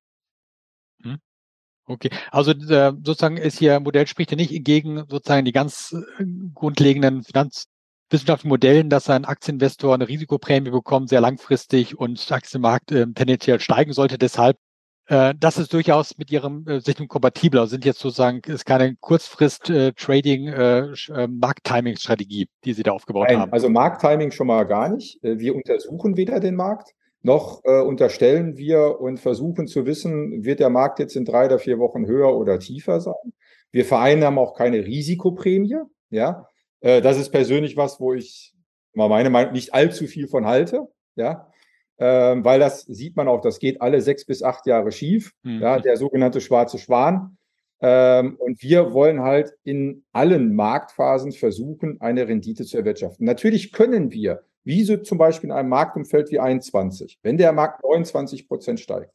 Okay, 1.86 2.10
also 2.30 2.52
äh, 2.52 2.92
sozusagen 3.02 3.36
ist 3.36 3.58
hier 3.58 3.80
Modell 3.80 4.06
spricht 4.06 4.30
ja 4.30 4.36
nicht 4.36 4.64
gegen 4.64 4.98
sozusagen 5.08 5.44
die 5.44 5.52
ganz 5.52 5.92
äh, 6.18 6.24
grundlegenden 6.54 7.24
finanzwissenschaftlichen 7.24 8.48
Modellen, 8.48 8.88
dass 8.88 9.10
ein 9.10 9.24
Aktieninvestor 9.24 9.92
eine 9.92 10.08
Risikoprämie 10.08 10.70
bekommt, 10.70 11.08
sehr 11.08 11.20
langfristig 11.20 11.98
und 11.98 12.30
der 12.30 12.36
Aktienmarkt 12.36 12.92
äh, 12.92 13.06
tendenziell 13.12 13.58
steigen 13.58 13.92
sollte. 13.92 14.16
Deshalb, 14.16 14.58
äh, 15.06 15.34
das 15.36 15.58
ist 15.58 15.72
durchaus 15.72 16.16
mit 16.18 16.30
ihrem 16.30 16.68
äh, 16.68 16.80
Sichtung 16.80 17.08
kompatibel. 17.08 17.58
Also 17.58 17.72
sind 17.72 17.84
jetzt 17.84 17.98
sozusagen 17.98 18.42
ist 18.46 18.64
keine 18.64 18.94
Kurzfrist-Trading, 19.00 20.46
äh, 20.46 20.78
äh, 20.92 21.26
Markttiming-Strategie, 21.26 22.46
die 22.64 22.72
Sie 22.74 22.84
da 22.84 22.92
aufgebaut 22.92 23.26
Nein, 23.28 23.40
haben. 23.40 23.52
Also 23.52 23.68
Markttiming 23.68 24.30
schon 24.30 24.46
mal 24.46 24.62
gar 24.64 24.88
nicht. 24.88 25.18
Wir 25.22 25.56
untersuchen 25.56 26.16
weder 26.16 26.38
den 26.38 26.54
Markt 26.54 26.92
noch 27.22 27.62
äh, 27.64 27.80
unterstellen 27.80 28.56
wir 28.56 29.00
und 29.00 29.18
versuchen 29.18 29.66
zu 29.66 29.86
wissen, 29.86 30.44
wird 30.44 30.60
der 30.60 30.70
Markt 30.70 30.98
jetzt 30.98 31.16
in 31.16 31.24
drei 31.24 31.46
oder 31.46 31.58
vier 31.58 31.78
Wochen 31.78 32.06
höher 32.06 32.36
oder 32.36 32.58
tiefer 32.58 33.00
sein. 33.00 33.32
Wir 33.70 33.84
vereinnahmen 33.84 34.38
auch 34.38 34.54
keine 34.54 34.84
Risikoprämie. 34.84 35.78
Ja, 36.10 36.48
äh, 36.80 37.00
das 37.00 37.18
ist 37.18 37.30
persönlich 37.30 37.76
was, 37.76 38.00
wo 38.00 38.12
ich 38.12 38.54
mal 38.92 39.08
meine 39.08 39.30
Meinung 39.30 39.52
nicht 39.52 39.72
allzu 39.72 40.06
viel 40.06 40.28
von 40.28 40.46
halte. 40.46 40.88
Ja, 41.14 41.48
ähm, 41.98 42.44
weil 42.44 42.58
das 42.58 42.82
sieht 42.82 43.16
man 43.16 43.28
auch, 43.28 43.40
das 43.40 43.58
geht 43.58 43.80
alle 43.80 44.00
sechs 44.00 44.24
bis 44.24 44.42
acht 44.42 44.66
Jahre 44.66 44.90
schief. 44.90 45.32
Mhm. 45.42 45.60
Ja, 45.60 45.78
der 45.78 45.96
sogenannte 45.96 46.40
schwarze 46.40 46.78
Schwan. 46.78 47.38
Ähm, 47.80 48.36
und 48.38 48.62
wir 48.62 48.92
wollen 48.92 49.22
halt 49.22 49.54
in 49.64 50.04
allen 50.12 50.54
Marktphasen 50.54 51.32
versuchen, 51.32 52.00
eine 52.00 52.28
Rendite 52.28 52.64
zu 52.64 52.76
erwirtschaften. 52.76 53.26
Natürlich 53.26 53.72
können 53.72 54.12
wir 54.12 54.42
wie 54.64 54.84
so 54.84 54.96
zum 54.96 55.18
Beispiel 55.18 55.50
in 55.50 55.56
einem 55.56 55.68
Marktumfeld 55.68 56.30
wie 56.30 56.38
21, 56.38 57.18
wenn 57.22 57.36
der 57.36 57.52
Markt 57.52 57.82
29 57.82 58.48
Prozent 58.48 58.80
steigt. 58.80 59.12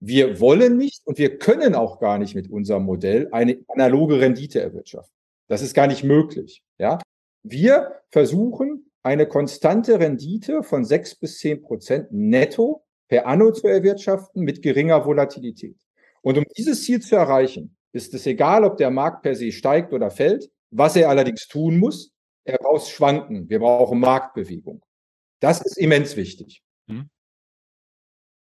Wir 0.00 0.40
wollen 0.40 0.76
nicht 0.76 1.06
und 1.06 1.18
wir 1.18 1.38
können 1.38 1.74
auch 1.74 2.00
gar 2.00 2.18
nicht 2.18 2.34
mit 2.34 2.50
unserem 2.50 2.84
Modell 2.84 3.28
eine 3.32 3.58
analoge 3.68 4.20
Rendite 4.20 4.60
erwirtschaften. 4.60 5.14
Das 5.48 5.62
ist 5.62 5.74
gar 5.74 5.86
nicht 5.86 6.04
möglich. 6.04 6.62
Ja, 6.78 6.98
wir 7.42 8.00
versuchen 8.10 8.90
eine 9.02 9.26
konstante 9.26 9.98
Rendite 9.98 10.62
von 10.62 10.84
sechs 10.84 11.14
bis 11.14 11.38
zehn 11.38 11.62
Prozent 11.62 12.08
netto 12.10 12.84
per 13.08 13.26
Anno 13.26 13.50
zu 13.50 13.66
erwirtschaften 13.66 14.42
mit 14.42 14.62
geringer 14.62 15.04
Volatilität. 15.04 15.76
Und 16.22 16.38
um 16.38 16.44
dieses 16.56 16.84
Ziel 16.84 17.00
zu 17.00 17.16
erreichen, 17.16 17.76
ist 17.92 18.14
es 18.14 18.26
egal, 18.26 18.64
ob 18.64 18.76
der 18.76 18.90
Markt 18.90 19.22
per 19.22 19.34
se 19.34 19.52
steigt 19.52 19.92
oder 19.92 20.10
fällt. 20.10 20.50
Was 20.70 20.96
er 20.96 21.08
allerdings 21.08 21.48
tun 21.48 21.78
muss, 21.78 22.12
er 22.44 22.58
braucht 22.58 22.88
Schwanken. 22.88 23.48
Wir 23.48 23.58
brauchen 23.58 23.98
Marktbewegung. 23.98 24.82
Das 25.40 25.60
ist 25.62 25.76
immens 25.78 26.16
wichtig. 26.16 26.62
Mhm. 26.86 27.10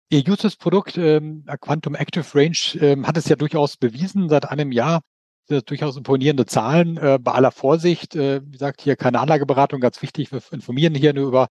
Ihr 0.10 0.28
Users-Produkt 0.28 0.98
ähm, 0.98 1.46
Quantum 1.60 1.96
Active 1.96 2.26
Range 2.36 2.58
ähm, 2.80 3.08
hat 3.08 3.18
es 3.18 3.28
ja 3.28 3.36
durchaus 3.36 3.78
bewiesen 3.78 4.30
seit 4.30 4.50
einem 4.50 4.72
Jahr. 4.72 5.02
Durchaus 5.48 5.96
imponierende 5.96 6.48
Zahlen 6.48 6.98
äh, 6.98 7.20
bei 7.22 7.34
aller 7.34 7.52
Vorsicht. 7.52 8.16
Äh, 8.16 8.44
wie 8.44 8.52
gesagt, 8.52 8.82
hier 8.82 8.96
keine 8.96 9.20
Anlageberatung, 9.20 9.80
ganz 9.80 10.02
wichtig. 10.02 10.32
Wir 10.32 10.42
informieren 10.52 10.96
hier 10.96 11.14
nur 11.14 11.28
über 11.28 11.48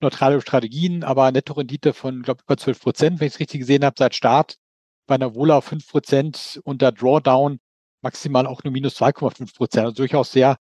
neutrale 0.00 0.40
Strategien, 0.40 1.02
aber 1.02 1.32
Nettorendite 1.32 1.94
von, 1.94 2.22
glaube 2.22 2.42
über 2.44 2.56
12 2.56 2.80
Prozent, 2.80 3.20
wenn 3.20 3.26
ich 3.26 3.34
es 3.34 3.40
richtig 3.40 3.60
gesehen 3.60 3.84
habe, 3.84 3.94
seit 3.98 4.14
Start 4.14 4.56
bei 5.06 5.14
einer 5.14 5.34
Wohler 5.34 5.62
5 5.62 5.86
Prozent 5.88 6.60
unter 6.64 6.92
Drawdown 6.92 7.58
maximal 8.02 8.46
auch 8.46 8.62
nur 8.64 8.72
minus 8.72 9.00
2,5 9.00 9.56
Prozent. 9.56 9.84
Also 9.86 9.96
durchaus 9.96 10.30
sehr 10.32 10.56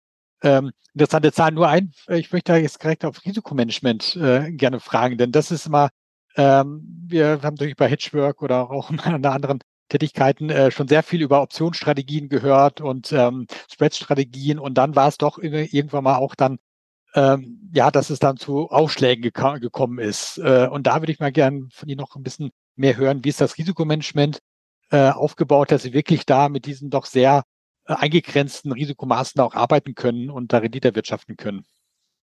ähm, 0.45 0.71
interessante 0.93 1.31
Zahlen. 1.31 1.55
Nur 1.55 1.67
ein, 1.67 1.91
äh, 2.07 2.19
ich 2.19 2.31
möchte 2.31 2.55
jetzt 2.55 2.81
direkt 2.81 3.05
auf 3.05 3.25
Risikomanagement 3.25 4.15
äh, 4.15 4.51
gerne 4.51 4.79
fragen, 4.79 5.17
denn 5.17 5.31
das 5.31 5.51
ist 5.51 5.65
immer, 5.67 5.89
ähm, 6.37 6.83
wir 7.07 7.39
haben 7.41 7.55
natürlich 7.55 7.75
bei 7.75 7.89
Hedgework 7.89 8.41
oder 8.41 8.69
auch 8.71 8.89
in 8.91 8.99
anderen 8.99 9.59
Tätigkeiten 9.89 10.49
äh, 10.49 10.71
schon 10.71 10.87
sehr 10.87 11.03
viel 11.03 11.21
über 11.21 11.41
Optionsstrategien 11.41 12.29
gehört 12.29 12.81
und 12.81 13.11
ähm, 13.11 13.47
Spread-Strategien 13.71 14.59
und 14.59 14.75
dann 14.75 14.95
war 14.95 15.07
es 15.07 15.17
doch 15.17 15.37
irgendwann 15.37 16.03
mal 16.03 16.17
auch 16.17 16.35
dann, 16.35 16.57
ähm, 17.13 17.69
ja, 17.73 17.91
dass 17.91 18.09
es 18.09 18.19
dann 18.19 18.37
zu 18.37 18.69
Ausschlägen 18.69 19.21
gek 19.21 19.61
gekommen 19.61 19.99
ist. 19.99 20.37
Äh, 20.39 20.67
und 20.71 20.87
da 20.87 21.01
würde 21.01 21.11
ich 21.11 21.19
mal 21.19 21.31
gerne 21.31 21.67
von 21.71 21.87
Ihnen 21.87 21.99
noch 21.99 22.15
ein 22.15 22.23
bisschen 22.23 22.51
mehr 22.75 22.97
hören, 22.97 23.23
wie 23.23 23.29
ist 23.29 23.41
das 23.41 23.57
Risikomanagement 23.57 24.39
äh, 24.91 25.09
aufgebaut, 25.09 25.71
dass 25.71 25.83
Sie 25.83 25.93
wirklich 25.93 26.25
da 26.25 26.49
mit 26.49 26.65
diesen 26.65 26.89
doch 26.89 27.05
sehr 27.05 27.43
eingegrenzten 27.85 28.71
Risikomaßen 28.71 29.39
auch 29.41 29.53
arbeiten 29.53 29.95
können 29.95 30.29
und 30.29 30.53
da 30.53 30.57
Rendite 30.57 30.89
erwirtschaften 30.89 31.37
können. 31.37 31.65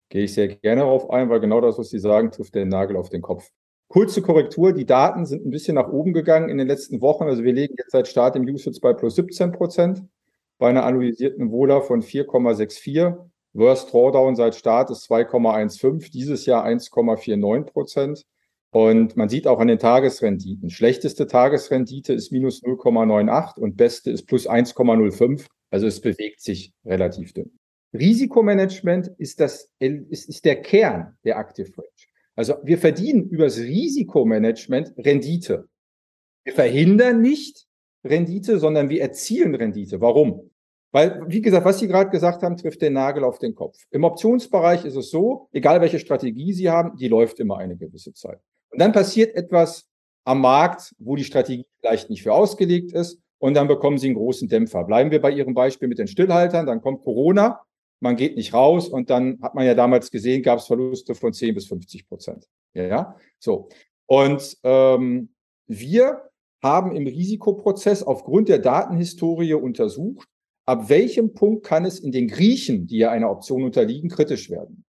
Gehe 0.09 0.25
ich 0.25 0.33
sehr 0.33 0.47
gerne 0.47 0.81
darauf 0.81 1.09
ein, 1.09 1.29
weil 1.29 1.39
genau 1.39 1.61
das, 1.61 1.77
was 1.77 1.89
Sie 1.89 1.99
sagen, 1.99 2.31
trifft 2.31 2.55
den 2.55 2.69
Nagel 2.69 2.95
auf 2.95 3.09
den 3.09 3.21
Kopf. 3.21 3.49
Kurze 3.87 4.21
Korrektur, 4.21 4.73
die 4.73 4.85
Daten 4.85 5.25
sind 5.25 5.45
ein 5.45 5.51
bisschen 5.51 5.75
nach 5.75 5.89
oben 5.89 6.13
gegangen 6.13 6.49
in 6.49 6.57
den 6.57 6.67
letzten 6.67 7.01
Wochen. 7.01 7.25
Also 7.25 7.43
wir 7.43 7.53
liegen 7.53 7.75
jetzt 7.77 7.91
seit 7.91 8.07
Start 8.07 8.35
im 8.35 8.43
Usage 8.43 8.79
bei 8.81 8.93
plus 8.93 9.15
17 9.15 9.51
Prozent, 9.51 10.03
bei 10.57 10.69
einer 10.69 10.85
analysierten 10.85 11.51
Vola 11.51 11.81
von 11.81 12.01
4,64. 12.01 13.15
Worst 13.53 13.93
Drawdown 13.93 14.35
seit 14.35 14.55
Start 14.55 14.89
ist 14.89 15.09
2,15, 15.09 16.11
dieses 16.11 16.45
Jahr 16.45 16.65
1,49 16.65 17.63
Prozent. 17.71 18.25
Und 18.75 19.15
man 19.15 19.29
sieht 19.29 19.47
auch 19.47 19.59
an 19.59 19.69
den 19.69 19.79
Tagesrenditen. 19.79 20.69
Schlechteste 20.69 21.27
Tagesrendite 21.27 22.11
ist 22.11 22.33
minus 22.33 22.61
0,98 22.61 23.57
und 23.57 23.77
beste 23.77 24.11
ist 24.11 24.23
plus 24.23 24.49
1,05. 24.49 25.45
Also 25.69 25.87
es 25.87 26.01
bewegt 26.01 26.41
sich 26.41 26.73
relativ 26.83 27.31
dünn. 27.31 27.57
Risikomanagement 27.93 29.11
ist, 29.17 29.39
das, 29.39 29.71
ist, 29.79 30.27
ist 30.27 30.43
der 30.43 30.61
Kern 30.61 31.15
der 31.23 31.37
Active 31.37 31.71
Range. 31.77 31.87
Also 32.35 32.55
wir 32.65 32.77
verdienen 32.77 33.29
übers 33.29 33.59
Risikomanagement 33.59 34.91
Rendite. 34.97 35.69
Wir 36.43 36.53
verhindern 36.53 37.21
nicht 37.21 37.67
Rendite, 38.03 38.59
sondern 38.59 38.89
wir 38.89 39.01
erzielen 39.01 39.55
Rendite. 39.55 40.01
Warum? 40.01 40.51
Weil, 40.91 41.21
wie 41.27 41.41
gesagt, 41.41 41.63
was 41.63 41.79
Sie 41.79 41.87
gerade 41.87 42.09
gesagt 42.09 42.43
haben, 42.43 42.57
trifft 42.57 42.81
den 42.81 42.91
Nagel 42.91 43.23
auf 43.23 43.39
den 43.39 43.55
Kopf. 43.55 43.77
Im 43.91 44.03
Optionsbereich 44.03 44.83
ist 44.83 44.97
es 44.97 45.11
so, 45.11 45.47
egal 45.53 45.79
welche 45.79 45.99
Strategie 45.99 46.51
Sie 46.51 46.69
haben, 46.69 46.97
die 46.97 47.07
läuft 47.07 47.39
immer 47.39 47.57
eine 47.57 47.77
gewisse 47.77 48.11
Zeit. 48.11 48.41
Und 48.75 48.79
dann 48.79 48.91
passiert 48.91 49.37
etwas 49.37 49.87
am 50.25 50.41
Markt, 50.41 50.93
wo 50.99 51.15
die 51.15 51.23
Strategie 51.23 51.65
vielleicht 51.79 52.09
nicht 52.09 52.23
für 52.23 52.33
ausgelegt 52.33 52.91
ist, 52.91 53.21
und 53.37 53.53
dann 53.53 53.69
bekommen 53.69 53.97
Sie 53.97 54.07
einen 54.07 54.17
großen 54.17 54.49
Dämpfer. 54.49 54.83
Bleiben 54.83 55.11
wir 55.11 55.21
bei 55.21 55.31
Ihrem 55.31 55.53
Beispiel 55.53 55.87
mit 55.87 55.97
den 55.97 56.07
Stillhaltern, 56.07 56.65
dann 56.65 56.81
kommt 56.81 57.03
Corona, 57.03 57.61
man 58.01 58.17
geht 58.17 58.35
nicht 58.35 58.53
raus 58.53 58.89
und 58.89 59.09
dann 59.09 59.39
hat 59.41 59.55
man 59.55 59.65
ja 59.65 59.75
damals 59.75 60.11
gesehen, 60.11 60.43
gab 60.43 60.59
es 60.59 60.65
Verluste 60.65 61.15
von 61.15 61.31
10 61.31 61.55
bis 61.55 61.67
50 61.67 62.09
Prozent. 62.09 62.49
Ja, 62.73 63.15
so. 63.39 63.69
Und 64.07 64.57
ähm, 64.63 65.29
wir 65.67 66.29
haben 66.61 66.93
im 66.93 67.07
Risikoprozess 67.07 68.03
aufgrund 68.03 68.49
der 68.49 68.59
Datenhistorie 68.59 69.53
untersucht, 69.53 70.27
ab 70.65 70.89
welchem 70.89 71.33
Punkt 71.33 71.65
kann 71.65 71.85
es 71.85 71.99
in 71.99 72.11
den 72.11 72.27
Griechen, 72.27 72.87
die 72.87 72.97
ja 72.97 73.09
einer 73.09 73.31
Option 73.31 73.63
unterliegen, 73.63 74.09
kritisch 74.09 74.49
werden. 74.49 74.83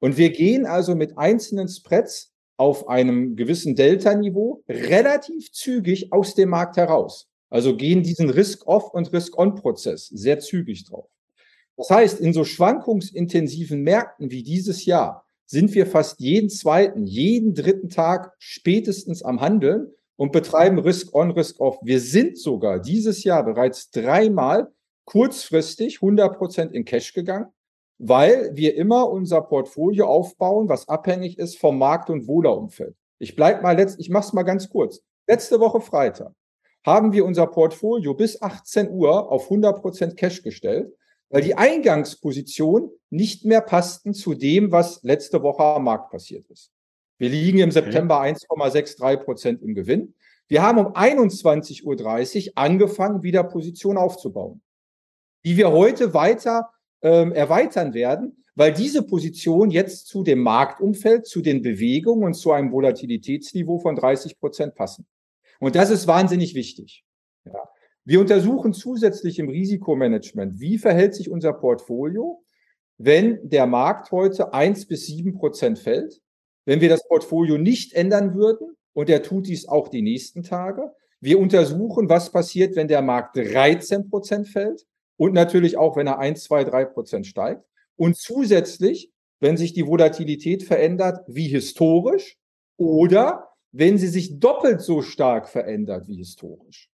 Und 0.00 0.16
wir 0.16 0.30
gehen 0.30 0.66
also 0.66 0.96
mit 0.96 1.16
einzelnen 1.16 1.68
Spreads 1.68 2.32
auf 2.60 2.90
einem 2.90 3.36
gewissen 3.36 3.74
Delta-Niveau 3.74 4.62
relativ 4.68 5.50
zügig 5.50 6.12
aus 6.12 6.34
dem 6.34 6.50
Markt 6.50 6.76
heraus. 6.76 7.26
Also 7.48 7.74
gehen 7.74 8.02
diesen 8.02 8.28
Risk-Off- 8.28 8.92
und 8.92 9.10
Risk-On-Prozess 9.14 10.08
sehr 10.08 10.40
zügig 10.40 10.84
drauf. 10.84 11.08
Das 11.78 11.88
heißt, 11.88 12.20
in 12.20 12.34
so 12.34 12.44
schwankungsintensiven 12.44 13.80
Märkten 13.80 14.30
wie 14.30 14.42
dieses 14.42 14.84
Jahr 14.84 15.24
sind 15.46 15.74
wir 15.74 15.86
fast 15.86 16.20
jeden 16.20 16.50
zweiten, 16.50 17.06
jeden 17.06 17.54
dritten 17.54 17.88
Tag 17.88 18.34
spätestens 18.38 19.22
am 19.22 19.40
Handeln 19.40 19.94
und 20.16 20.30
betreiben 20.30 20.78
Risk 20.78 21.14
on, 21.14 21.30
Risk 21.30 21.60
off. 21.60 21.78
Wir 21.80 21.98
sind 21.98 22.36
sogar 22.36 22.78
dieses 22.78 23.24
Jahr 23.24 23.42
bereits 23.42 23.90
dreimal 23.90 24.70
kurzfristig 25.06 26.02
100 26.02 26.36
Prozent 26.36 26.72
in 26.72 26.84
Cash 26.84 27.14
gegangen, 27.14 27.46
weil 28.02 28.50
wir 28.54 28.74
immer 28.76 29.08
unser 29.10 29.42
Portfolio 29.42 30.06
aufbauen, 30.06 30.68
was 30.68 30.88
abhängig 30.88 31.38
ist 31.38 31.58
vom 31.58 31.78
Markt- 31.78 32.10
und 32.10 32.26
Wohlerumfeld. 32.26 32.96
Ich 33.18 33.36
bleib 33.36 33.62
mal 33.62 33.76
letzt, 33.76 34.00
ich 34.00 34.10
mach's 34.10 34.32
mal 34.32 34.42
ganz 34.42 34.68
kurz. 34.70 35.00
Letzte 35.28 35.60
Woche 35.60 35.80
Freitag 35.80 36.32
haben 36.84 37.12
wir 37.12 37.24
unser 37.24 37.46
Portfolio 37.46 38.14
bis 38.14 38.40
18 38.40 38.90
Uhr 38.90 39.30
auf 39.30 39.44
100 39.44 39.80
Prozent 39.80 40.16
Cash 40.16 40.42
gestellt 40.42 40.92
weil 41.30 41.42
die 41.42 41.54
Eingangsposition 41.54 42.90
nicht 43.08 43.44
mehr 43.44 43.60
passten 43.60 44.12
zu 44.12 44.34
dem, 44.34 44.72
was 44.72 45.02
letzte 45.02 45.42
Woche 45.42 45.62
am 45.62 45.84
Markt 45.84 46.10
passiert 46.10 46.46
ist. 46.50 46.72
Wir 47.18 47.28
liegen 47.28 47.58
im 47.58 47.70
September 47.70 48.20
1,63 48.20 49.16
Prozent 49.18 49.62
im 49.62 49.74
Gewinn. 49.74 50.14
Wir 50.48 50.62
haben 50.62 50.78
um 50.78 50.94
21.30 50.94 51.84
Uhr 51.84 52.52
angefangen, 52.56 53.22
wieder 53.22 53.44
Position 53.44 53.96
aufzubauen, 53.96 54.62
die 55.44 55.56
wir 55.56 55.70
heute 55.70 56.12
weiter 56.12 56.70
ähm, 57.02 57.32
erweitern 57.32 57.94
werden, 57.94 58.44
weil 58.54 58.72
diese 58.72 59.02
Position 59.02 59.70
jetzt 59.70 60.06
zu 60.06 60.22
dem 60.22 60.40
Marktumfeld, 60.40 61.26
zu 61.26 61.40
den 61.40 61.62
Bewegungen 61.62 62.24
und 62.24 62.34
zu 62.34 62.52
einem 62.52 62.72
Volatilitätsniveau 62.72 63.78
von 63.78 63.96
30 63.96 64.38
Prozent 64.38 64.74
passen. 64.74 65.06
Und 65.60 65.76
das 65.76 65.90
ist 65.90 66.06
wahnsinnig 66.06 66.54
wichtig. 66.54 67.04
Ja. 67.44 67.68
Wir 68.04 68.20
untersuchen 68.20 68.72
zusätzlich 68.72 69.38
im 69.38 69.48
Risikomanagement, 69.48 70.58
wie 70.58 70.78
verhält 70.78 71.14
sich 71.14 71.30
unser 71.30 71.52
Portfolio, 71.52 72.42
wenn 72.98 73.48
der 73.48 73.66
Markt 73.66 74.10
heute 74.10 74.52
eins 74.52 74.86
bis 74.86 75.06
sieben 75.06 75.34
Prozent 75.34 75.78
fällt, 75.78 76.20
wenn 76.64 76.80
wir 76.80 76.88
das 76.88 77.06
Portfolio 77.06 77.56
nicht 77.56 77.94
ändern 77.94 78.34
würden, 78.34 78.76
und 78.92 79.08
er 79.08 79.22
tut 79.22 79.46
dies 79.46 79.68
auch 79.68 79.88
die 79.88 80.02
nächsten 80.02 80.42
Tage. 80.42 80.92
Wir 81.20 81.38
untersuchen, 81.38 82.08
was 82.08 82.30
passiert, 82.30 82.76
wenn 82.76 82.88
der 82.88 83.02
Markt 83.02 83.36
13 83.36 84.10
Prozent 84.10 84.48
fällt 84.48 84.84
und 85.20 85.34
natürlich 85.34 85.76
auch, 85.76 85.96
wenn 85.96 86.06
er 86.06 86.18
1, 86.18 86.44
2, 86.44 86.64
3 86.64 86.84
Prozent 86.86 87.26
steigt. 87.26 87.62
Und 87.96 88.16
zusätzlich, 88.16 89.12
wenn 89.38 89.58
sich 89.58 89.74
die 89.74 89.86
Volatilität 89.86 90.62
verändert 90.62 91.22
wie 91.28 91.46
historisch 91.46 92.38
oder 92.78 93.50
wenn 93.70 93.98
sie 93.98 94.08
sich 94.08 94.40
doppelt 94.40 94.80
so 94.80 95.02
stark 95.02 95.46
verändert 95.50 96.08
wie 96.08 96.16
historisch. 96.16 96.88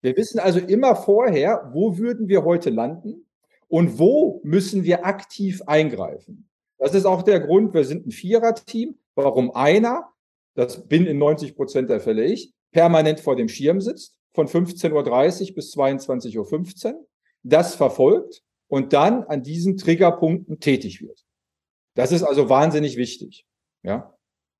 Wir 0.00 0.16
wissen 0.16 0.38
also 0.38 0.60
immer 0.60 0.94
vorher, 0.94 1.72
wo 1.72 1.98
würden 1.98 2.28
wir 2.28 2.44
heute 2.44 2.70
landen 2.70 3.26
und 3.66 3.98
wo 3.98 4.40
müssen 4.44 4.84
wir 4.84 5.04
aktiv 5.04 5.60
eingreifen. 5.66 6.48
Das 6.78 6.94
ist 6.94 7.04
auch 7.04 7.22
der 7.22 7.40
Grund, 7.40 7.74
wir 7.74 7.84
sind 7.84 8.06
ein 8.06 8.12
Vierer-Team, 8.12 8.96
warum 9.16 9.50
einer, 9.56 10.06
das 10.54 10.86
bin 10.86 11.04
in 11.06 11.18
90 11.18 11.56
Prozent 11.56 11.90
der 11.90 11.98
Fälle 11.98 12.26
ich, 12.26 12.54
permanent 12.70 13.18
vor 13.18 13.34
dem 13.34 13.48
Schirm 13.48 13.80
sitzt, 13.80 14.16
von 14.34 14.46
15.30 14.46 15.48
Uhr 15.48 15.54
bis 15.56 15.74
22.15 15.74 16.94
Uhr, 16.94 17.06
das 17.42 17.74
verfolgt 17.74 18.42
und 18.68 18.92
dann 18.92 19.24
an 19.24 19.42
diesen 19.42 19.76
Triggerpunkten 19.76 20.60
tätig 20.60 21.02
wird. 21.02 21.24
Das 21.94 22.12
ist 22.12 22.22
also 22.22 22.48
wahnsinnig 22.48 22.96
wichtig. 22.96 23.46
Ja. 23.82 24.14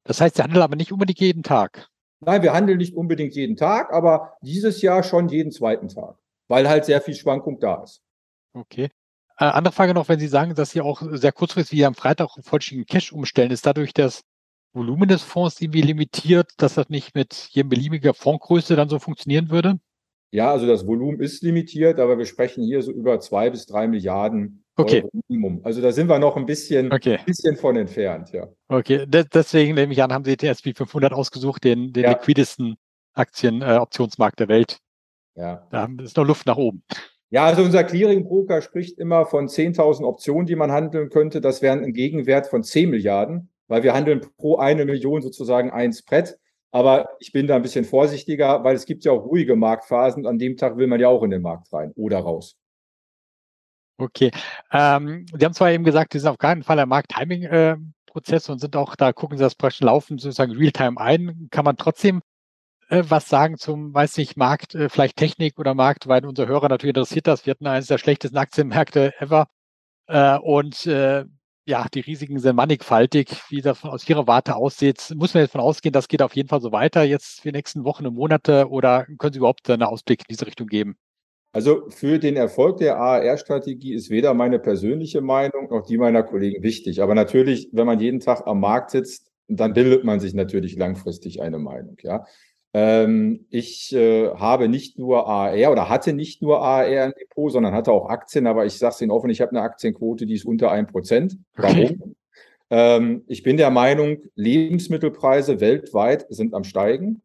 Das 0.05 0.21
heißt, 0.21 0.37
Sie 0.37 0.43
handeln 0.43 0.63
aber 0.63 0.77
nicht 0.77 0.93
unbedingt 0.93 1.21
jeden 1.21 1.43
Tag. 1.43 1.89
Nein, 2.21 2.43
wir 2.43 2.53
handeln 2.53 2.79
nicht 2.79 2.95
unbedingt 2.95 3.35
jeden 3.35 3.57
Tag, 3.57 3.93
aber 3.93 4.37
dieses 4.43 4.83
Jahr 4.83 5.03
schon 5.03 5.29
jeden 5.29 5.51
zweiten 5.51 5.89
Tag, 5.89 6.17
weil 6.49 6.69
halt 6.69 6.85
sehr 6.85 7.01
viel 7.01 7.15
Schwankung 7.15 7.59
da 7.59 7.83
ist. 7.83 8.03
Okay. 8.53 8.91
Äh, 9.39 9.45
andere 9.45 9.73
Frage 9.73 9.95
noch, 9.95 10.09
wenn 10.09 10.21
Sie 10.21 10.29
sagen, 10.29 10.55
dass 10.55 10.71
Sie 10.71 10.81
auch 10.81 11.03
sehr 11.11 11.33
kurzfristig 11.33 11.79
wie 11.79 11.85
am 11.85 11.95
Freitag 11.95 12.31
vollständigen 12.43 12.87
Cash 12.87 13.13
umstellen, 13.13 13.51
ist 13.51 13.67
dadurch 13.67 13.93
das 13.93 14.23
Volumen 14.73 15.09
des 15.09 15.23
Fonds 15.23 15.61
irgendwie 15.61 15.83
limitiert, 15.83 16.53
dass 16.59 16.75
das 16.75 16.89
nicht 16.89 17.15
mit 17.15 17.49
jedem 17.51 17.69
beliebiger 17.71 18.15
Fondsgröße 18.15 18.77
dann 18.77 18.89
so 18.89 18.99
funktionieren 18.99 19.51
würde? 19.51 19.79
Ja, 20.33 20.51
also 20.51 20.67
das 20.67 20.87
Volumen 20.87 21.21
ist 21.21 21.43
limitiert, 21.43 22.01
aber 22.01 22.19
wir 22.19 22.25
sprechen 22.25 22.65
hier 22.65 22.83
so 22.83 22.91
über 22.91 23.21
zwei 23.21 23.51
bis 23.51 23.67
drei 23.67 23.87
Milliarden 23.87 24.63
Okay. 24.77 25.05
Minimum. 25.29 25.61
Also 25.65 25.83
da 25.83 25.93
sind 25.93 26.09
wir 26.09 26.19
noch 26.19 26.37
ein 26.37 26.47
bisschen, 26.47 26.91
okay. 26.93 27.19
bisschen 27.27 27.57
von 27.57 27.77
entfernt, 27.77 28.33
ja. 28.33 28.49
Okay, 28.69 29.05
De 29.07 29.25
deswegen 29.33 29.75
nehme 29.75 29.93
ich 29.93 30.03
an, 30.03 30.13
haben 30.13 30.25
Sie 30.25 30.37
den 30.37 30.49
SP 30.49 30.73
500 30.75 31.13
ausgesucht, 31.13 31.65
den, 31.65 31.93
den 31.93 32.05
ja. 32.05 32.11
liquidesten 32.13 32.77
Aktienoptionsmarkt 33.13 34.41
äh, 34.41 34.47
der 34.47 34.49
Welt. 34.49 34.79
Ja. 35.35 35.67
Da 35.71 35.89
ist 36.03 36.17
noch 36.17 36.25
Luft 36.25 36.47
nach 36.47 36.57
oben. 36.57 36.83
Ja, 37.31 37.45
also 37.45 37.63
unser 37.63 37.85
Clearing-Broker 37.85 38.61
spricht 38.63 38.99
immer 38.99 39.25
von 39.27 39.49
10.000 39.49 40.05
Optionen, 40.05 40.47
die 40.47 40.57
man 40.57 40.71
handeln 40.71 41.09
könnte. 41.11 41.41
Das 41.41 41.63
wären 41.63 41.85
ein 41.85 41.93
Gegenwert 41.93 42.47
von 42.47 42.63
10 42.63 42.91
Milliarden, 42.91 43.51
weil 43.69 43.83
wir 43.83 43.95
handeln 43.95 44.21
pro 44.37 44.57
eine 44.57 44.85
Million 44.85 45.23
sozusagen 45.23 45.71
ein 45.71 45.93
Spread. 45.93 46.39
Aber 46.73 47.11
ich 47.21 47.33
bin 47.33 47.47
da 47.47 47.57
ein 47.57 47.63
bisschen 47.63 47.85
vorsichtiger, 47.85 48.65
weil 48.65 48.75
es 48.75 48.87
gibt 48.87 49.05
ja 49.05 49.13
auch 49.13 49.25
ruhige 49.25 49.57
Marktphasen. 49.57 50.27
An 50.27 50.39
dem 50.39 50.57
Tag 50.57 50.77
will 50.79 50.87
man 50.87 50.99
ja 50.99 51.09
auch 51.09 51.23
in 51.23 51.31
den 51.31 51.43
Markt 51.43 51.73
rein 51.73 51.93
oder 51.95 52.19
raus. 52.19 52.57
Okay. 53.99 54.33
Ähm, 54.73 55.27
Sie 55.39 55.45
haben 55.45 55.53
zwar 55.53 55.71
eben 55.71 55.85
gesagt, 55.85 56.15
Sie 56.15 56.19
sind 56.19 56.31
auf 56.31 56.39
keinen 56.39 56.63
Fall 56.63 56.79
ein 56.79 56.89
Markt-Timing-Prozess 56.89 58.49
äh, 58.49 58.53
und 58.53 58.59
sind 58.59 58.75
auch, 58.75 58.97
da 58.97 59.13
gucken 59.13 59.37
Sie 59.37 59.45
das 59.45 59.55
praktisch 59.55 59.83
laufen, 59.83 60.19
sozusagen 60.19 60.53
Realtime 60.53 60.99
ein. 60.99 61.49
Kann 61.51 61.65
man 61.65 61.77
trotzdem 61.77 62.23
äh, 62.89 63.05
was 63.09 63.29
sagen 63.29 63.57
zum, 63.59 63.95
weiß 63.95 64.19
nicht, 64.19 64.37
Markt, 64.37 64.75
äh, 64.75 64.89
vielleicht 64.89 65.17
Technik 65.17 65.59
oder 65.59 65.75
Markt, 65.75 66.09
weil 66.09 66.27
unser 66.27 66.47
Hörer 66.47 66.69
natürlich 66.69 66.95
interessiert 66.97 67.27
das. 67.27 67.47
Wir 67.47 67.53
hatten 67.53 67.67
eines 67.67 67.87
der 67.87 67.99
schlechtesten 67.99 68.37
Aktienmärkte 68.37 69.13
ever. 69.19 69.47
Äh, 70.09 70.39
und 70.39 70.87
äh, 70.87 71.25
ja, 71.65 71.87
die 71.93 72.01
Risiken 72.01 72.39
sind 72.39 72.57
mannigfaltig. 72.57 73.29
Wie 73.49 73.61
das 73.61 73.85
aus 73.85 74.09
Ihrer 74.09 74.27
Warte 74.27 74.57
aussieht, 74.57 75.13
muss 75.17 75.35
man 75.35 75.43
jetzt 75.43 75.53
von 75.53 75.61
ausgehen, 75.61 75.93
das 75.93 76.09
geht 76.09 76.23
auf 76.23 76.35
jeden 76.35 76.49
Fall 76.49 76.61
so 76.61 76.73
weiter 76.73 77.03
jetzt 77.03 77.41
für 77.41 77.53
die 77.53 77.57
nächsten 77.57 77.85
Wochen 77.85 78.07
und 78.07 78.15
Monate 78.15 78.69
oder 78.69 79.07
können 79.19 79.33
Sie 79.33 79.39
überhaupt 79.39 79.69
einen 79.71 79.83
Ausblick 79.83 80.21
in 80.21 80.27
diese 80.31 80.47
Richtung 80.47 80.67
geben? 80.67 80.97
Also 81.53 81.91
für 81.91 82.19
den 82.19 82.37
Erfolg 82.37 82.79
der 82.79 82.97
AR-Strategie 82.97 83.93
ist 83.93 84.09
weder 84.09 84.33
meine 84.33 84.59
persönliche 84.59 85.21
Meinung 85.21 85.69
noch 85.69 85.87
die 85.87 85.99
meiner 85.99 86.23
Kollegen 86.23 86.63
wichtig. 86.63 87.03
Aber 87.03 87.15
natürlich, 87.15 87.69
wenn 87.73 87.87
man 87.87 88.01
jeden 88.01 88.21
Tag 88.21 88.47
am 88.47 88.61
Markt 88.61 88.91
sitzt, 88.91 89.31
dann 89.49 89.75
bildet 89.75 90.03
man 90.03 90.19
sich 90.19 90.33
natürlich 90.33 90.77
langfristig 90.77 91.43
eine 91.43 91.59
Meinung. 91.59 91.97
Ja, 92.03 92.25
ähm, 92.75 93.47
ich 93.51 93.95
äh, 93.95 94.31
habe 94.31 94.69
nicht 94.69 94.99
nur 94.99 95.29
AR 95.29 95.71
oder 95.71 95.89
hatte 95.89 96.13
nicht 96.13 96.41
nur 96.41 96.63
AR 96.63 97.07
im 97.07 97.13
Depot, 97.19 97.53
sondern 97.53 97.75
hatte 97.75 97.93
auch 97.93 98.09
Aktien. 98.09 98.47
Aber 98.47 98.65
ich 98.65 98.79
sage 98.79 98.95
es 98.95 99.01
Ihnen 99.01 99.11
offen, 99.11 99.31
ich 99.31 99.41
habe 99.41 99.51
eine 99.51 99.63
Aktienquote, 99.63 100.27
die 100.27 100.35
ist 100.35 100.47
unter 100.47 100.71
ein 100.71 100.87
Prozent. 100.87 101.37
Warum? 101.55 101.85
Okay. 101.85 101.99
Ähm, 102.71 103.25
ich 103.27 103.43
bin 103.43 103.59
der 103.59 103.71
Meinung, 103.71 104.19
Lebensmittelpreise 104.35 105.61
weltweit 105.61 106.27
sind 106.31 106.55
am 106.55 106.65
Steigen. 106.65 107.21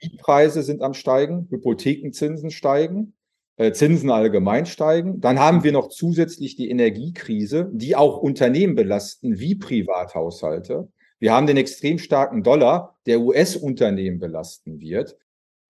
Mietpreise 0.00 0.62
sind 0.62 0.82
am 0.82 0.94
Steigen, 0.94 1.46
Hypothekenzinsen 1.50 2.50
steigen, 2.50 3.14
äh, 3.56 3.72
Zinsen 3.72 4.10
allgemein 4.10 4.64
steigen. 4.64 5.20
Dann 5.20 5.38
haben 5.38 5.64
wir 5.64 5.72
noch 5.72 5.88
zusätzlich 5.88 6.56
die 6.56 6.70
Energiekrise, 6.70 7.70
die 7.72 7.94
auch 7.94 8.16
Unternehmen 8.16 8.74
belasten, 8.74 9.38
wie 9.38 9.54
Privathaushalte. 9.54 10.88
Wir 11.20 11.32
haben 11.32 11.46
den 11.46 11.58
extrem 11.58 11.98
starken 11.98 12.42
Dollar, 12.42 12.98
der 13.06 13.20
US-Unternehmen 13.20 14.18
belasten 14.18 14.80
wird. 14.80 15.16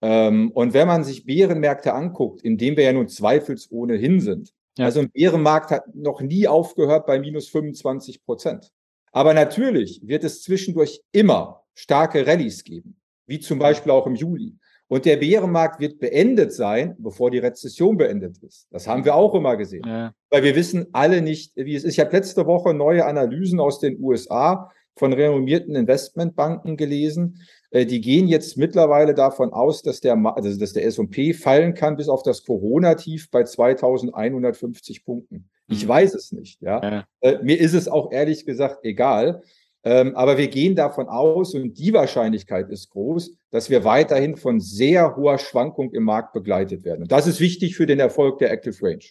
Ähm, 0.00 0.50
und 0.52 0.72
wenn 0.72 0.86
man 0.86 1.04
sich 1.04 1.26
Bärenmärkte 1.26 1.92
anguckt, 1.92 2.40
in 2.42 2.56
denen 2.56 2.76
wir 2.76 2.84
ja 2.84 2.92
nun 2.92 3.08
zweifelsohne 3.08 3.96
hin 3.96 4.20
sind, 4.20 4.54
ja. 4.78 4.86
also 4.86 5.00
ein 5.00 5.10
Bärenmarkt 5.10 5.72
hat 5.72 5.94
noch 5.94 6.22
nie 6.22 6.46
aufgehört 6.46 7.04
bei 7.06 7.18
minus 7.18 7.48
25 7.48 8.24
Prozent. 8.24 8.72
Aber 9.12 9.34
natürlich 9.34 10.00
wird 10.04 10.24
es 10.24 10.42
zwischendurch 10.42 11.02
immer 11.12 11.64
starke 11.74 12.26
Rallyes 12.26 12.62
geben, 12.62 13.00
wie 13.26 13.40
zum 13.40 13.58
Beispiel 13.58 13.90
auch 13.90 14.06
im 14.06 14.14
Juli. 14.14 14.56
Und 14.86 15.04
der 15.04 15.18
Bärenmarkt 15.18 15.80
wird 15.80 15.98
beendet 15.98 16.52
sein, 16.52 16.96
bevor 16.98 17.30
die 17.30 17.38
Rezession 17.38 17.96
beendet 17.96 18.38
ist. 18.38 18.66
Das 18.70 18.88
haben 18.88 19.04
wir 19.04 19.14
auch 19.14 19.34
immer 19.34 19.56
gesehen. 19.56 19.84
Ja. 19.86 20.14
Weil 20.30 20.42
wir 20.42 20.56
wissen 20.56 20.86
alle 20.92 21.22
nicht, 21.22 21.52
wie 21.56 21.74
es 21.74 21.84
ist. 21.84 21.94
Ich 21.94 22.00
habe 22.00 22.10
letzte 22.10 22.46
Woche 22.46 22.74
neue 22.74 23.04
Analysen 23.04 23.60
aus 23.60 23.78
den 23.78 24.00
USA 24.00 24.70
von 24.96 25.12
renommierten 25.12 25.74
Investmentbanken 25.74 26.76
gelesen. 26.76 27.40
Äh, 27.70 27.86
die 27.86 28.00
gehen 28.00 28.28
jetzt 28.28 28.56
mittlerweile 28.56 29.14
davon 29.14 29.52
aus, 29.52 29.82
dass 29.82 30.00
der, 30.00 30.16
also 30.16 30.58
dass 30.58 30.72
der 30.72 30.84
S&P 30.84 31.32
fallen 31.32 31.74
kann 31.74 31.96
bis 31.96 32.08
auf 32.08 32.22
das 32.22 32.44
Corona-Tief 32.44 33.30
bei 33.30 33.44
2150 33.44 35.04
Punkten. 35.04 35.48
Ich 35.68 35.84
mhm. 35.84 35.88
weiß 35.88 36.14
es 36.14 36.32
nicht. 36.32 36.60
Ja. 36.60 36.82
ja. 36.82 37.04
Äh, 37.20 37.38
mir 37.42 37.58
ist 37.58 37.74
es 37.74 37.88
auch 37.88 38.12
ehrlich 38.12 38.44
gesagt 38.44 38.84
egal. 38.84 39.42
Ähm, 39.82 40.14
aber 40.14 40.36
wir 40.36 40.48
gehen 40.48 40.76
davon 40.76 41.08
aus 41.08 41.54
und 41.54 41.78
die 41.78 41.94
Wahrscheinlichkeit 41.94 42.68
ist 42.68 42.90
groß, 42.90 43.32
dass 43.50 43.70
wir 43.70 43.82
weiterhin 43.82 44.36
von 44.36 44.60
sehr 44.60 45.16
hoher 45.16 45.38
Schwankung 45.38 45.92
im 45.92 46.02
Markt 46.02 46.34
begleitet 46.34 46.84
werden. 46.84 47.02
Und 47.02 47.12
das 47.12 47.26
ist 47.26 47.40
wichtig 47.40 47.76
für 47.76 47.86
den 47.86 47.98
Erfolg 47.98 48.38
der 48.38 48.50
Active 48.50 48.76
Range. 48.82 49.04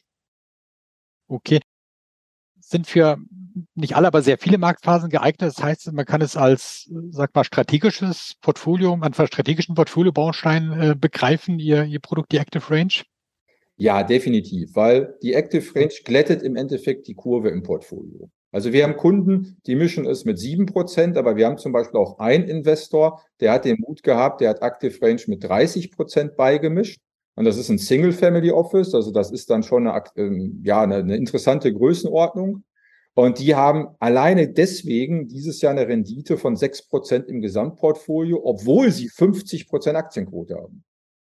Okay. 1.27 1.59
Sind 2.59 2.86
für 2.86 3.17
nicht 3.75 3.95
alle, 3.95 4.07
aber 4.07 4.21
sehr 4.21 4.37
viele 4.37 4.57
Marktphasen 4.57 5.09
geeignet. 5.09 5.41
Das 5.41 5.63
heißt, 5.63 5.91
man 5.93 6.05
kann 6.05 6.21
es 6.21 6.35
als, 6.37 6.89
sag 7.11 7.33
mal, 7.35 7.43
strategisches 7.43 8.35
Portfolio, 8.41 8.95
man 8.95 9.13
strategischen 9.13 9.75
Portfolio-Baustein 9.75 10.71
äh, 10.71 10.95
begreifen, 10.95 11.59
ihr, 11.59 11.83
ihr 11.83 11.99
Produkt, 11.99 12.31
die 12.31 12.37
Active 12.37 12.69
Range? 12.69 12.93
Ja, 13.77 14.03
definitiv, 14.03 14.75
weil 14.75 15.15
die 15.23 15.33
Active 15.33 15.73
Range 15.73 15.93
glättet 16.03 16.43
im 16.43 16.55
Endeffekt 16.55 17.07
die 17.07 17.15
Kurve 17.15 17.49
im 17.49 17.63
Portfolio. 17.63 18.29
Also 18.51 18.73
wir 18.73 18.83
haben 18.83 18.97
Kunden, 18.97 19.61
die 19.67 19.75
mischen 19.75 20.05
es 20.05 20.25
mit 20.25 20.39
sieben 20.39 20.65
Prozent, 20.65 21.17
aber 21.17 21.35
wir 21.35 21.45
haben 21.45 21.57
zum 21.57 21.71
Beispiel 21.71 21.99
auch 21.99 22.19
einen 22.19 22.45
Investor, 22.45 23.21
der 23.39 23.53
hat 23.53 23.65
den 23.65 23.77
Mut 23.79 24.01
gehabt, 24.03 24.41
der 24.41 24.49
hat 24.49 24.61
Active 24.61 25.01
Range 25.01 25.21
mit 25.27 25.43
30 25.43 25.91
Prozent 25.91 26.35
beigemischt. 26.35 26.99
Und 27.35 27.45
das 27.45 27.57
ist 27.57 27.69
ein 27.69 27.77
Single 27.77 28.11
Family 28.11 28.51
Office, 28.51 28.93
also 28.93 29.11
das 29.11 29.31
ist 29.31 29.49
dann 29.49 29.63
schon 29.63 29.87
eine, 29.87 30.03
ähm, 30.17 30.61
ja, 30.65 30.81
eine 30.81 31.15
interessante 31.15 31.71
Größenordnung. 31.71 32.63
Und 33.19 33.38
die 33.39 33.53
haben 33.53 33.89
alleine 33.99 34.47
deswegen 34.47 35.27
dieses 35.27 35.59
Jahr 35.59 35.71
eine 35.71 35.89
Rendite 35.89 36.38
von 36.38 36.55
sechs 36.55 36.81
Prozent 36.81 37.27
im 37.27 37.41
Gesamtportfolio, 37.41 38.39
obwohl 38.45 38.91
sie 38.91 39.09
50 39.09 39.67
Prozent 39.67 39.97
Aktienquote 39.97 40.55
haben. 40.55 40.85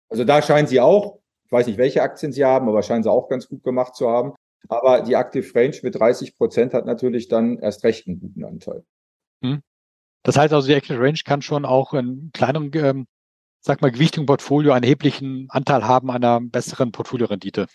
Also 0.07 0.23
da 0.23 0.43
scheinen 0.43 0.67
sie 0.67 0.79
auch, 0.79 1.17
ich 1.45 1.51
weiß 1.51 1.65
nicht, 1.65 1.79
welche 1.79 2.03
Aktien 2.03 2.31
sie 2.31 2.45
haben, 2.45 2.69
aber 2.69 2.83
scheinen 2.83 3.01
sie 3.01 3.09
auch 3.09 3.27
ganz 3.27 3.47
gut 3.47 3.63
gemacht 3.63 3.95
zu 3.95 4.07
haben. 4.07 4.33
Aber 4.67 5.01
die 5.01 5.13
Active 5.13 5.55
Range 5.55 5.75
mit 5.81 5.95
30 5.95 6.35
Prozent 6.37 6.75
hat 6.75 6.85
natürlich 6.85 7.27
dann 7.27 7.57
erst 7.57 7.83
recht 7.83 8.05
einen 8.05 8.19
guten 8.19 8.43
Anteil. 8.43 8.83
Hm. 9.43 9.63
Das 10.21 10.37
heißt 10.37 10.53
also, 10.53 10.67
die 10.67 10.75
Active 10.75 10.99
Range 10.99 11.19
kann 11.25 11.41
schon 11.41 11.65
auch 11.65 11.95
in 11.95 12.29
kleineren, 12.33 12.69
ähm, 12.75 13.07
sag 13.61 13.81
mal, 13.81 13.91
gewichtigen 13.91 14.27
Portfolio 14.27 14.73
einen 14.73 14.83
erheblichen 14.83 15.47
Anteil 15.49 15.87
haben 15.87 16.11
einer 16.11 16.39
besseren 16.39 16.91
Portfoliorendite. 16.91 17.65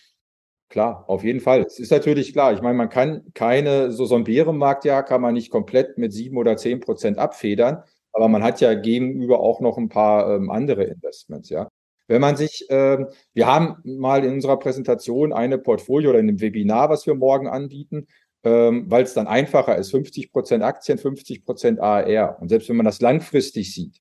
Klar, 0.68 1.04
auf 1.08 1.22
jeden 1.22 1.40
Fall. 1.40 1.62
Es 1.62 1.78
ist 1.78 1.92
natürlich 1.92 2.32
klar. 2.32 2.52
Ich 2.52 2.62
meine, 2.62 2.76
man 2.76 2.88
kann 2.88 3.32
keine, 3.34 3.92
so, 3.92 4.06
so 4.06 4.16
ein 4.16 4.24
Bärenmarktjahr 4.24 5.04
kann 5.04 5.20
man 5.20 5.34
nicht 5.34 5.50
komplett 5.50 5.98
mit 5.98 6.12
sieben 6.12 6.36
oder 6.36 6.56
zehn 6.56 6.80
Prozent 6.80 7.18
abfedern, 7.18 7.82
aber 8.12 8.28
man 8.28 8.42
hat 8.42 8.60
ja 8.60 8.74
gegenüber 8.74 9.40
auch 9.40 9.60
noch 9.60 9.78
ein 9.78 9.88
paar 9.88 10.34
ähm, 10.34 10.50
andere 10.50 10.84
Investments, 10.84 11.48
ja. 11.50 11.68
Wenn 12.06 12.20
man 12.20 12.36
sich, 12.36 12.68
äh, 12.70 13.06
wir 13.32 13.46
haben 13.46 13.76
mal 13.84 14.24
in 14.24 14.34
unserer 14.34 14.58
Präsentation 14.58 15.32
eine 15.32 15.58
Portfolio 15.58 16.10
oder 16.10 16.18
in 16.18 16.28
einem 16.28 16.40
Webinar, 16.40 16.90
was 16.90 17.06
wir 17.06 17.14
morgen 17.14 17.48
anbieten, 17.48 18.08
ähm, 18.42 18.84
weil 18.90 19.04
es 19.04 19.14
dann 19.14 19.26
einfacher 19.26 19.76
ist, 19.78 19.90
50 19.90 20.30
Prozent 20.30 20.62
Aktien, 20.62 20.98
50 20.98 21.44
Prozent 21.44 21.80
AR. 21.80 22.38
Und 22.40 22.48
selbst 22.50 22.68
wenn 22.68 22.76
man 22.76 22.84
das 22.84 23.00
langfristig 23.00 23.74
sieht, 23.74 24.00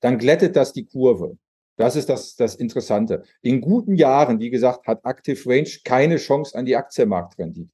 dann 0.00 0.18
glättet 0.18 0.54
das 0.56 0.74
die 0.74 0.84
Kurve. 0.84 1.38
Das 1.76 1.96
ist 1.96 2.08
das, 2.08 2.36
das 2.36 2.54
Interessante. 2.54 3.24
In 3.42 3.60
guten 3.60 3.96
Jahren, 3.96 4.38
wie 4.38 4.50
gesagt, 4.50 4.86
hat 4.86 5.00
Active 5.04 5.48
Range 5.48 5.68
keine 5.84 6.16
Chance 6.16 6.56
an 6.56 6.64
die 6.64 6.76
Aktienmarktrendite. 6.76 7.70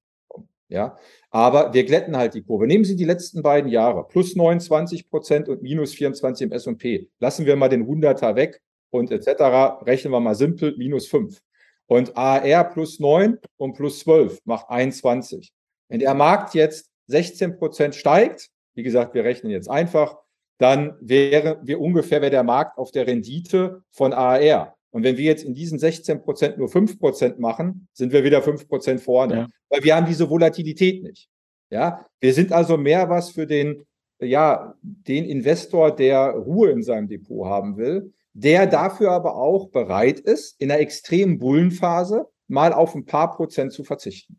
Ja, 0.68 0.96
aber 1.30 1.74
wir 1.74 1.84
glätten 1.84 2.16
halt 2.16 2.34
die 2.34 2.42
Kurve. 2.42 2.66
Nehmen 2.68 2.84
Sie 2.84 2.94
die 2.94 3.04
letzten 3.04 3.42
beiden 3.42 3.68
Jahre, 3.68 4.06
plus 4.06 4.36
29 4.36 5.10
Prozent 5.10 5.48
und 5.48 5.62
minus 5.62 5.94
24 5.94 6.46
im 6.46 6.52
S&P. 6.52 7.08
Lassen 7.18 7.44
wir 7.44 7.56
mal 7.56 7.68
den 7.68 7.86
100er 7.86 8.36
weg 8.36 8.60
und 8.90 9.10
etc. 9.10 9.82
Rechnen 9.84 10.12
wir 10.12 10.20
mal 10.20 10.36
simpel, 10.36 10.76
minus 10.76 11.08
5. 11.08 11.40
Und 11.86 12.16
AR 12.16 12.70
plus 12.70 13.00
9 13.00 13.38
und 13.56 13.72
plus 13.72 13.98
12 14.00 14.38
macht 14.44 14.70
21. 14.70 15.52
Wenn 15.88 15.98
der 15.98 16.14
Markt 16.14 16.54
jetzt 16.54 16.88
16 17.08 17.56
Prozent 17.58 17.96
steigt, 17.96 18.48
wie 18.74 18.84
gesagt, 18.84 19.12
wir 19.14 19.24
rechnen 19.24 19.50
jetzt 19.50 19.68
einfach, 19.68 20.18
dann 20.60 20.96
wäre 21.00 21.60
wir 21.62 21.80
ungefähr 21.80 22.20
wäre 22.20 22.30
der 22.30 22.42
Markt 22.42 22.78
auf 22.78 22.90
der 22.90 23.06
Rendite 23.06 23.82
von 23.90 24.12
AR. 24.12 24.76
Und 24.90 25.04
wenn 25.04 25.16
wir 25.16 25.24
jetzt 25.24 25.44
in 25.44 25.54
diesen 25.54 25.78
16 25.78 26.22
Prozent 26.22 26.58
nur 26.58 26.68
5 26.68 26.98
Prozent 26.98 27.38
machen, 27.38 27.88
sind 27.92 28.12
wir 28.12 28.24
wieder 28.24 28.42
5 28.42 28.68
Prozent 28.68 29.00
vorne. 29.00 29.34
Ja. 29.34 29.48
Weil 29.68 29.84
wir 29.84 29.96
haben 29.96 30.06
diese 30.06 30.28
Volatilität 30.28 31.02
nicht. 31.02 31.28
Ja, 31.70 32.04
wir 32.20 32.34
sind 32.34 32.52
also 32.52 32.76
mehr 32.76 33.08
was 33.08 33.30
für 33.30 33.46
den, 33.46 33.84
ja, 34.20 34.74
den 34.82 35.24
Investor, 35.24 35.94
der 35.94 36.30
Ruhe 36.30 36.70
in 36.70 36.82
seinem 36.82 37.08
Depot 37.08 37.46
haben 37.46 37.76
will 37.76 38.12
der 38.32 38.66
dafür 38.66 39.10
aber 39.12 39.36
auch 39.36 39.70
bereit 39.70 40.20
ist, 40.20 40.60
in 40.60 40.70
einer 40.70 40.80
extremen 40.80 41.38
Bullenphase 41.38 42.28
mal 42.48 42.72
auf 42.72 42.94
ein 42.94 43.04
paar 43.04 43.34
Prozent 43.34 43.72
zu 43.72 43.84
verzichten. 43.84 44.38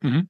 Mhm. 0.00 0.28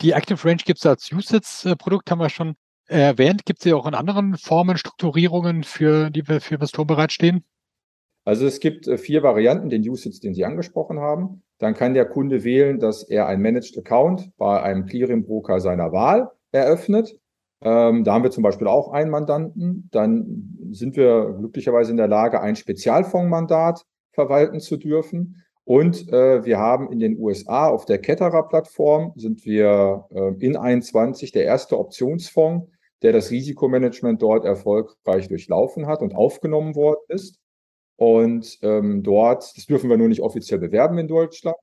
Die 0.00 0.12
Active 0.12 0.44
Range 0.44 0.62
gibt 0.64 0.78
es 0.78 0.86
als 0.86 1.12
Usage-Produkt, 1.12 2.10
haben 2.10 2.18
wir 2.18 2.28
schon 2.28 2.56
erwähnt. 3.00 3.44
Gibt 3.46 3.60
es 3.60 3.64
ja 3.64 3.76
auch 3.76 3.86
in 3.86 3.94
anderen 3.94 4.36
Formen 4.36 4.76
Strukturierungen, 4.76 5.64
für 5.64 6.10
die 6.10 6.22
für 6.22 6.54
Investoren 6.54 6.86
bereitstehen? 6.86 7.44
Also 8.24 8.46
es 8.46 8.60
gibt 8.60 8.86
äh, 8.86 8.98
vier 8.98 9.22
Varianten, 9.22 9.68
den 9.68 9.88
Usage, 9.88 10.20
den 10.20 10.34
Sie 10.34 10.44
angesprochen 10.44 11.00
haben. 11.00 11.42
Dann 11.58 11.74
kann 11.74 11.94
der 11.94 12.06
Kunde 12.06 12.44
wählen, 12.44 12.78
dass 12.78 13.02
er 13.02 13.26
ein 13.26 13.40
Managed 13.40 13.76
Account 13.78 14.30
bei 14.36 14.62
einem 14.62 14.86
Clearing-Broker 14.86 15.60
seiner 15.60 15.92
Wahl 15.92 16.30
eröffnet. 16.52 17.16
Ähm, 17.62 18.04
da 18.04 18.14
haben 18.14 18.24
wir 18.24 18.30
zum 18.30 18.42
Beispiel 18.42 18.66
auch 18.66 18.92
einen 18.92 19.10
Mandanten. 19.10 19.88
Dann 19.92 20.56
sind 20.70 20.96
wir 20.96 21.36
glücklicherweise 21.38 21.90
in 21.90 21.96
der 21.96 22.08
Lage, 22.08 22.40
ein 22.40 22.56
Spezialfondsmandat 22.56 23.84
verwalten 24.12 24.60
zu 24.60 24.76
dürfen. 24.76 25.42
Und 25.64 26.12
äh, 26.12 26.44
wir 26.44 26.58
haben 26.58 26.90
in 26.90 26.98
den 26.98 27.18
USA 27.18 27.68
auf 27.68 27.84
der 27.86 27.98
Ketterer-Plattform 27.98 29.12
sind 29.14 29.44
wir 29.44 30.06
äh, 30.10 30.34
in 30.44 30.56
21 30.56 31.30
der 31.30 31.44
erste 31.44 31.78
Optionsfonds, 31.78 32.68
der 33.02 33.12
das 33.12 33.30
Risikomanagement 33.30 34.22
dort 34.22 34.44
erfolgreich 34.44 35.28
durchlaufen 35.28 35.86
hat 35.86 36.02
und 36.02 36.14
aufgenommen 36.14 36.74
worden 36.74 37.04
ist. 37.08 37.38
Und 37.96 38.58
ähm, 38.62 39.02
dort, 39.02 39.56
das 39.56 39.66
dürfen 39.66 39.90
wir 39.90 39.96
nur 39.96 40.08
nicht 40.08 40.22
offiziell 40.22 40.58
bewerben 40.58 40.98
in 40.98 41.08
Deutschland. 41.08 41.56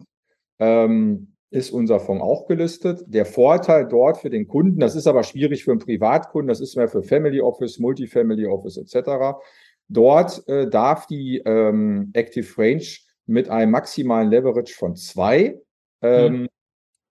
Ähm, 0.59 1.35
ist 1.51 1.71
unser 1.71 1.99
Fonds 1.99 2.23
auch 2.23 2.47
gelistet. 2.47 3.03
Der 3.07 3.25
Vorteil 3.25 3.87
dort 3.87 4.17
für 4.17 4.29
den 4.29 4.47
Kunden, 4.47 4.79
das 4.79 4.95
ist 4.95 5.07
aber 5.07 5.23
schwierig 5.23 5.63
für 5.63 5.71
einen 5.71 5.79
Privatkunden, 5.79 6.47
das 6.47 6.59
ist 6.59 6.75
mehr 6.75 6.87
für 6.87 7.01
Family 7.01 7.41
Office, 7.41 7.79
Multifamily 7.79 8.45
Office 8.45 8.77
etc. 8.77 9.39
Dort 9.87 10.47
äh, 10.47 10.69
darf 10.69 11.07
die 11.07 11.41
ähm, 11.43 12.11
Active 12.13 12.55
Range 12.57 12.85
mit 13.25 13.49
einem 13.49 13.71
maximalen 13.71 14.29
Leverage 14.29 14.75
von 14.75 14.95
zwei 14.95 15.59
ähm, 16.01 16.41
mhm. 16.41 16.47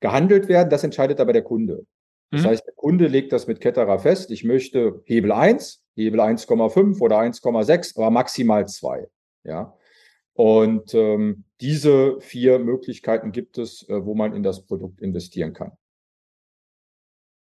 gehandelt 0.01 0.49
werden. 0.49 0.71
Das 0.71 0.85
entscheidet 0.85 1.21
aber 1.21 1.33
der 1.33 1.43
Kunde. 1.43 1.85
Das 2.31 2.43
mhm. 2.43 2.47
heißt, 2.47 2.67
der 2.67 2.75
Kunde 2.75 3.07
legt 3.07 3.33
das 3.33 3.47
mit 3.47 3.61
Ketterer 3.61 3.99
fest. 3.99 4.31
Ich 4.31 4.45
möchte 4.45 5.03
Hebel 5.05 5.33
1, 5.33 5.85
Hebel 5.95 6.21
1,5 6.21 7.01
oder 7.01 7.19
1,6, 7.19 7.97
aber 7.97 8.11
maximal 8.11 8.69
zwei. 8.69 9.09
Ja. 9.45 9.75
Und 10.35 10.95
ähm, 10.95 11.45
diese 11.61 12.21
vier 12.21 12.59
Möglichkeiten 12.59 13.33
gibt 13.33 13.59
es, 13.59 13.89
äh, 13.89 14.05
wo 14.05 14.15
man 14.15 14.35
in 14.35 14.43
das 14.43 14.67
Produkt 14.67 15.01
investieren 15.01 15.53
kann. 15.53 15.73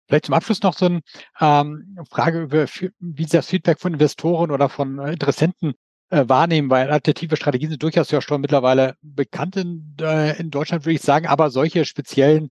Vielleicht 0.09 0.27
zum 0.27 0.35
Abschluss 0.35 0.63
noch 0.63 0.77
so 0.77 0.87
eine 0.87 1.01
ähm, 1.41 1.97
Frage 2.11 2.43
über, 2.43 2.67
wie 2.99 3.25
Sie 3.25 3.37
das 3.37 3.47
Feedback 3.47 3.79
von 3.79 3.93
Investoren 3.93 4.51
oder 4.51 4.69
von 4.69 4.99
äh, 4.99 5.13
Interessenten 5.13 5.75
äh, 6.09 6.29
wahrnehmen, 6.29 6.69
weil 6.69 6.91
alternative 6.91 7.37
Strategien 7.37 7.71
sind 7.71 7.83
durchaus 7.83 8.11
ja 8.11 8.21
schon 8.21 8.41
mittlerweile 8.41 8.97
bekannt 9.03 9.55
in, 9.55 9.95
äh, 10.01 10.37
in 10.41 10.51
Deutschland, 10.51 10.85
würde 10.85 10.95
ich 10.97 11.03
sagen, 11.03 11.29
aber 11.29 11.51
solche 11.51 11.85
speziellen 11.85 12.51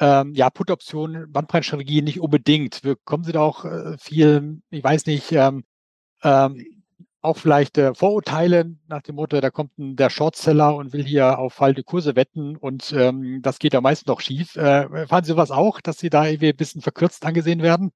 ähm, 0.00 0.34
ja, 0.34 0.50
Put-Optionen, 0.50 1.30
Bandbreitenstrategie 1.32 2.02
nicht 2.02 2.20
unbedingt. 2.20 2.82
Kommen 3.04 3.24
Sie 3.24 3.32
da 3.32 3.40
auch 3.40 3.64
äh, 3.64 3.96
viel, 3.98 4.60
ich 4.70 4.84
weiß 4.84 5.06
nicht, 5.06 5.32
ähm, 5.32 5.64
ähm, 6.22 6.64
auch 7.26 7.36
vielleicht 7.36 7.76
äh, 7.76 7.94
Vorurteile 7.94 8.76
nach 8.88 9.02
dem 9.02 9.16
Motto, 9.16 9.40
da 9.40 9.50
kommt 9.50 9.76
ein, 9.78 9.96
der 9.96 10.10
Shortseller 10.10 10.76
und 10.76 10.92
will 10.92 11.04
hier 11.04 11.38
auf 11.38 11.54
fallende 11.54 11.82
Kurse 11.82 12.14
wetten 12.14 12.56
und 12.56 12.94
ähm, 12.96 13.40
das 13.42 13.58
geht 13.58 13.74
ja 13.74 13.80
meistens 13.80 14.06
noch 14.06 14.20
schief. 14.20 14.56
Äh, 14.56 15.06
fahren 15.06 15.24
Sie 15.24 15.32
sowas 15.32 15.50
auch, 15.50 15.80
dass 15.80 15.98
Sie 15.98 16.08
da 16.08 16.26
irgendwie 16.26 16.50
ein 16.50 16.56
bisschen 16.56 16.82
verkürzt 16.82 17.24
angesehen 17.26 17.62
werden? 17.62 17.90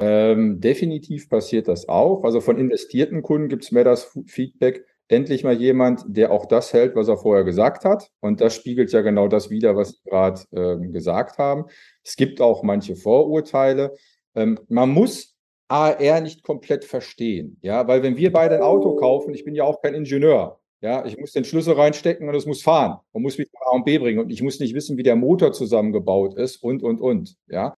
Ähm, 0.00 0.60
definitiv 0.60 1.28
passiert 1.28 1.68
das 1.68 1.88
auch. 1.88 2.24
Also 2.24 2.40
von 2.40 2.58
investierten 2.58 3.22
Kunden 3.22 3.48
gibt 3.48 3.64
es 3.64 3.72
mehr 3.72 3.84
das 3.84 4.12
Feedback, 4.26 4.84
endlich 5.08 5.44
mal 5.44 5.54
jemand, 5.54 6.04
der 6.06 6.30
auch 6.30 6.46
das 6.46 6.72
hält, 6.72 6.96
was 6.96 7.08
er 7.08 7.16
vorher 7.16 7.44
gesagt 7.44 7.84
hat. 7.84 8.10
Und 8.20 8.40
das 8.40 8.54
spiegelt 8.54 8.92
ja 8.92 9.02
genau 9.02 9.28
das 9.28 9.50
wider, 9.50 9.76
was 9.76 9.90
Sie 9.90 10.08
gerade 10.08 10.40
ähm, 10.52 10.92
gesagt 10.92 11.38
haben. 11.38 11.66
Es 12.02 12.16
gibt 12.16 12.40
auch 12.40 12.62
manche 12.62 12.96
Vorurteile. 12.96 13.94
Ähm, 14.34 14.58
man 14.68 14.90
muss 14.90 15.34
AR 15.68 16.20
nicht 16.20 16.42
komplett 16.42 16.84
verstehen, 16.84 17.58
ja, 17.62 17.88
weil 17.88 18.02
wenn 18.02 18.16
wir 18.16 18.32
beide 18.32 18.56
ein 18.56 18.62
Auto 18.62 18.96
kaufen, 18.96 19.32
ich 19.32 19.44
bin 19.44 19.54
ja 19.54 19.64
auch 19.64 19.80
kein 19.80 19.94
Ingenieur, 19.94 20.60
ja, 20.82 21.06
ich 21.06 21.16
muss 21.16 21.32
den 21.32 21.44
Schlüssel 21.44 21.74
reinstecken 21.74 22.28
und 22.28 22.34
es 22.34 22.44
muss 22.44 22.62
fahren 22.62 22.98
und 23.12 23.22
muss 23.22 23.38
mich 23.38 23.48
von 23.50 23.66
A 23.66 23.76
und 23.76 23.84
B 23.86 23.96
bringen 23.98 24.18
und 24.18 24.30
ich 24.30 24.42
muss 24.42 24.60
nicht 24.60 24.74
wissen, 24.74 24.98
wie 24.98 25.02
der 25.02 25.16
Motor 25.16 25.52
zusammengebaut 25.52 26.34
ist 26.34 26.62
und, 26.62 26.82
und, 26.82 27.00
und, 27.00 27.36
ja. 27.48 27.74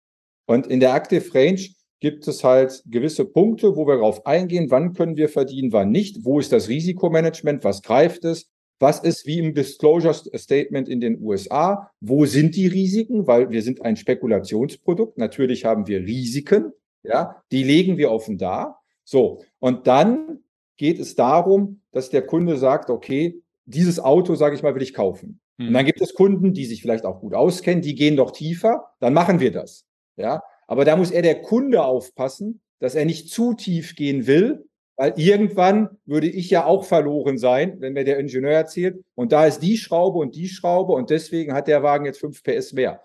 Und 0.46 0.66
in 0.66 0.80
der 0.80 0.94
Active 0.94 1.32
Range 1.34 1.60
gibt 2.00 2.28
es 2.28 2.44
halt 2.44 2.82
gewisse 2.86 3.24
Punkte, 3.24 3.76
wo 3.76 3.86
wir 3.86 3.96
darauf 3.96 4.26
eingehen, 4.26 4.70
wann 4.70 4.92
können 4.92 5.16
wir 5.16 5.28
verdienen, 5.28 5.72
wann 5.72 5.90
nicht, 5.90 6.24
wo 6.24 6.38
ist 6.38 6.52
das 6.52 6.68
Risikomanagement, 6.68 7.64
was 7.64 7.82
greift 7.82 8.24
es, 8.24 8.50
was 8.78 9.00
ist 9.00 9.26
wie 9.26 9.38
im 9.38 9.54
Disclosure 9.54 10.12
Statement 10.14 10.88
in 10.88 11.00
den 11.00 11.20
USA, 11.22 11.90
wo 12.00 12.26
sind 12.26 12.56
die 12.56 12.66
Risiken, 12.66 13.26
weil 13.26 13.50
wir 13.50 13.62
sind 13.62 13.82
ein 13.82 13.96
Spekulationsprodukt, 13.96 15.16
natürlich 15.16 15.64
haben 15.64 15.86
wir 15.86 16.00
Risiken, 16.00 16.72
ja, 17.02 17.42
die 17.50 17.62
legen 17.62 17.96
wir 17.96 18.10
offen 18.10 18.36
dar. 18.36 18.82
So, 19.04 19.42
und 19.58 19.86
dann 19.86 20.40
geht 20.76 20.98
es 20.98 21.14
darum, 21.14 21.80
dass 21.92 22.10
der 22.10 22.26
Kunde 22.26 22.58
sagt, 22.58 22.90
okay, 22.90 23.40
dieses 23.64 23.98
Auto, 23.98 24.34
sage 24.34 24.54
ich 24.54 24.62
mal, 24.62 24.74
will 24.74 24.82
ich 24.82 24.92
kaufen. 24.92 25.40
Und 25.58 25.72
dann 25.72 25.84
mhm. 25.84 25.86
gibt 25.86 26.02
es 26.02 26.12
Kunden, 26.12 26.52
die 26.52 26.66
sich 26.66 26.82
vielleicht 26.82 27.06
auch 27.06 27.20
gut 27.20 27.32
auskennen, 27.32 27.80
die 27.80 27.94
gehen 27.94 28.16
doch 28.16 28.30
tiefer, 28.30 28.90
dann 29.00 29.14
machen 29.14 29.40
wir 29.40 29.52
das. 29.52 29.86
Ja, 30.16 30.42
aber 30.66 30.84
da 30.84 30.96
muss 30.96 31.10
er 31.10 31.22
der 31.22 31.42
Kunde 31.42 31.84
aufpassen, 31.84 32.60
dass 32.78 32.94
er 32.94 33.04
nicht 33.04 33.30
zu 33.30 33.54
tief 33.54 33.94
gehen 33.94 34.26
will, 34.26 34.66
weil 34.96 35.14
irgendwann 35.16 35.90
würde 36.06 36.28
ich 36.28 36.50
ja 36.50 36.64
auch 36.64 36.84
verloren 36.84 37.38
sein, 37.38 37.80
wenn 37.80 37.92
mir 37.92 38.04
der 38.04 38.18
Ingenieur 38.18 38.52
erzählt, 38.52 39.04
und 39.14 39.32
da 39.32 39.46
ist 39.46 39.60
die 39.60 39.76
Schraube 39.76 40.18
und 40.18 40.34
die 40.34 40.48
Schraube 40.48 40.92
und 40.92 41.10
deswegen 41.10 41.52
hat 41.52 41.68
der 41.68 41.82
Wagen 41.82 42.06
jetzt 42.06 42.20
5 42.20 42.42
PS 42.42 42.72
mehr. 42.72 43.02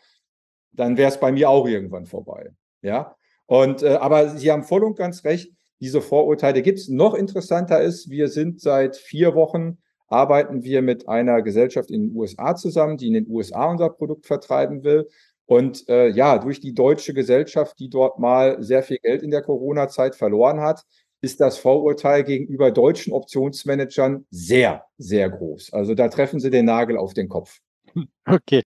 Dann 0.72 0.98
wäre 0.98 1.10
es 1.10 1.20
bei 1.20 1.32
mir 1.32 1.50
auch 1.50 1.68
irgendwann 1.68 2.06
vorbei. 2.06 2.52
Ja. 2.82 3.16
Und 3.46 3.84
äh, 3.84 3.96
aber 3.96 4.30
Sie 4.30 4.50
haben 4.50 4.64
voll 4.64 4.86
und 4.86 4.98
ganz 4.98 5.26
recht, 5.26 5.52
diese 5.82 6.02
Vorurteile 6.02 6.62
gibt 6.62 6.80
es. 6.80 6.88
Noch 6.88 7.14
interessanter 7.14 7.82
ist, 7.82 8.10
wir 8.10 8.30
sind 8.30 8.62
seit 8.62 8.96
vier 8.96 9.36
Wochen 9.36 9.78
arbeiten 10.12 10.64
wir 10.64 10.82
mit 10.82 11.08
einer 11.08 11.42
Gesellschaft 11.42 11.90
in 11.90 12.10
den 12.10 12.16
USA 12.16 12.56
zusammen, 12.56 12.98
die 12.98 13.08
in 13.08 13.14
den 13.14 13.30
USA 13.30 13.72
unser 13.72 13.90
Produkt 13.90 14.26
vertreiben 14.26 14.84
will. 14.84 15.08
Und 15.52 15.90
äh, 15.90 16.08
ja, 16.08 16.38
durch 16.38 16.62
die 16.62 16.74
deutsche 16.74 17.14
Gesellschaft, 17.14 17.78
die 17.78 17.90
dort 17.90 18.20
mal 18.20 18.64
sehr 18.64 18.84
viel 18.84 19.00
Geld 19.00 19.22
in 19.22 19.32
der 19.32 19.42
Corona-Zeit 19.42 20.16
verloren 20.16 20.62
hat, 20.62 20.86
ist 21.20 21.42
das 21.42 21.58
Vorurteil 21.58 22.24
gegenüber 22.24 22.72
deutschen 22.72 23.12
Optionsmanagern 23.12 24.26
sehr, 24.30 24.86
sehr 24.98 25.30
groß. 25.30 25.74
Also 25.74 25.94
da 25.94 26.08
treffen 26.08 26.40
Sie 26.40 26.52
den 26.52 26.64
Nagel 26.64 26.96
auf 26.98 27.14
den 27.14 27.28
Kopf. 27.28 27.60
Okay. 28.26 28.64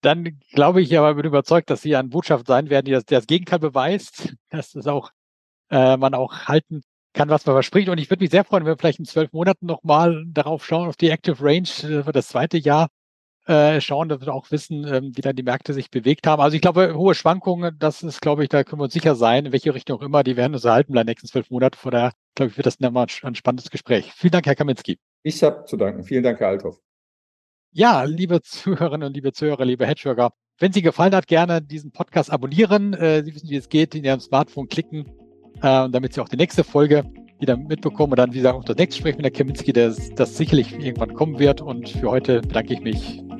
Dann 0.00 0.38
glaube 0.52 0.80
ich 0.80 0.96
aber, 0.96 1.12
bin 1.16 1.24
überzeugt, 1.24 1.70
dass 1.70 1.82
Sie 1.82 1.96
eine 1.96 2.06
Botschaft 2.06 2.46
sein 2.46 2.70
werden, 2.70 2.84
die 2.84 2.92
das, 2.92 3.04
das 3.04 3.26
Gegenteil 3.26 3.58
beweist, 3.58 4.32
dass 4.50 4.76
es 4.76 4.86
auch 4.86 5.10
äh, 5.70 5.96
man 5.96 6.14
auch 6.14 6.44
halten 6.44 6.82
kann, 7.14 7.30
was 7.30 7.44
man 7.46 7.56
verspricht. 7.56 7.88
Und 7.88 7.98
ich 7.98 8.10
würde 8.10 8.22
mich 8.22 8.30
sehr 8.30 8.44
freuen, 8.44 8.64
wenn 8.64 8.74
wir 8.74 8.78
vielleicht 8.78 9.00
in 9.00 9.06
zwölf 9.06 9.32
Monaten 9.32 9.66
nochmal 9.66 10.24
darauf 10.28 10.64
schauen, 10.64 10.86
auf 10.86 10.96
die 10.96 11.10
Active 11.10 11.38
Range 11.40 11.66
für 11.66 12.12
das 12.12 12.28
zweite 12.28 12.58
Jahr 12.58 12.86
äh, 13.46 13.80
schauen, 13.80 14.08
dass 14.08 14.20
wir 14.20 14.34
auch 14.34 14.50
wissen, 14.50 14.86
ähm, 14.86 15.12
wie 15.14 15.20
dann 15.20 15.36
die 15.36 15.42
Märkte 15.42 15.72
sich 15.72 15.90
bewegt 15.90 16.26
haben. 16.26 16.42
Also 16.42 16.56
ich 16.56 16.60
glaube, 16.60 16.94
hohe 16.96 17.14
Schwankungen, 17.14 17.76
das 17.78 18.02
ist, 18.02 18.20
glaube 18.20 18.42
ich, 18.42 18.48
da 18.48 18.64
können 18.64 18.80
wir 18.80 18.84
uns 18.84 18.92
sicher 18.92 19.14
sein, 19.14 19.46
in 19.46 19.52
welche 19.52 19.72
Richtung 19.72 19.98
auch 19.98 20.02
immer, 20.02 20.24
die 20.24 20.36
werden 20.36 20.54
uns 20.54 20.64
erhalten 20.64 20.92
in 20.92 20.96
den 20.96 21.06
nächsten 21.06 21.28
zwölf 21.28 21.50
Monaten. 21.50 21.76
Von 21.76 21.92
daher, 21.92 22.12
glaube 22.34 22.50
ich, 22.50 22.56
wird 22.56 22.66
das 22.66 22.80
nochmal 22.80 23.06
ein 23.22 23.34
spannendes 23.34 23.70
Gespräch. 23.70 24.12
Vielen 24.12 24.32
Dank, 24.32 24.46
Herr 24.46 24.56
Kaminski. 24.56 24.98
Ich 25.22 25.42
habe 25.42 25.64
zu 25.64 25.76
danken. 25.76 26.02
Vielen 26.02 26.24
Dank, 26.24 26.40
Herr 26.40 26.48
Althoff. 26.48 26.80
Ja, 27.72 28.04
liebe 28.04 28.42
Zuhörerinnen 28.42 29.08
und 29.08 29.14
liebe 29.14 29.32
Zuhörer, 29.32 29.64
liebe 29.64 29.86
Hedgeworker, 29.86 30.32
wenn 30.58 30.72
Sie 30.72 30.82
gefallen 30.82 31.14
hat, 31.14 31.26
gerne 31.26 31.60
diesen 31.60 31.92
Podcast 31.92 32.32
abonnieren. 32.32 32.94
Äh, 32.94 33.22
Sie 33.22 33.34
wissen, 33.34 33.50
wie 33.50 33.56
es 33.56 33.68
geht, 33.68 33.94
in 33.94 34.04
Ihrem 34.04 34.20
Smartphone 34.20 34.68
klicken, 34.68 35.06
äh, 35.58 35.88
damit 35.90 36.14
Sie 36.14 36.20
auch 36.20 36.28
die 36.28 36.38
nächste 36.38 36.64
Folge 36.64 37.04
wieder 37.38 37.56
mitbekommen 37.56 38.12
und 38.12 38.18
dann, 38.18 38.32
wie 38.32 38.38
gesagt, 38.38 38.56
auch 38.56 38.64
das 38.64 38.76
nächste 38.76 39.02
Gespräch 39.02 39.16
mit 39.16 39.24
der 39.24 39.32
Kaminski, 39.32 39.72
das, 39.72 40.14
das 40.14 40.36
sicherlich 40.36 40.72
irgendwann 40.72 41.12
kommen 41.14 41.38
wird. 41.38 41.60
Und 41.60 41.90
für 41.90 42.10
heute 42.10 42.40
bedanke 42.40 42.72
ich 42.72 42.80
mich. 42.80 43.25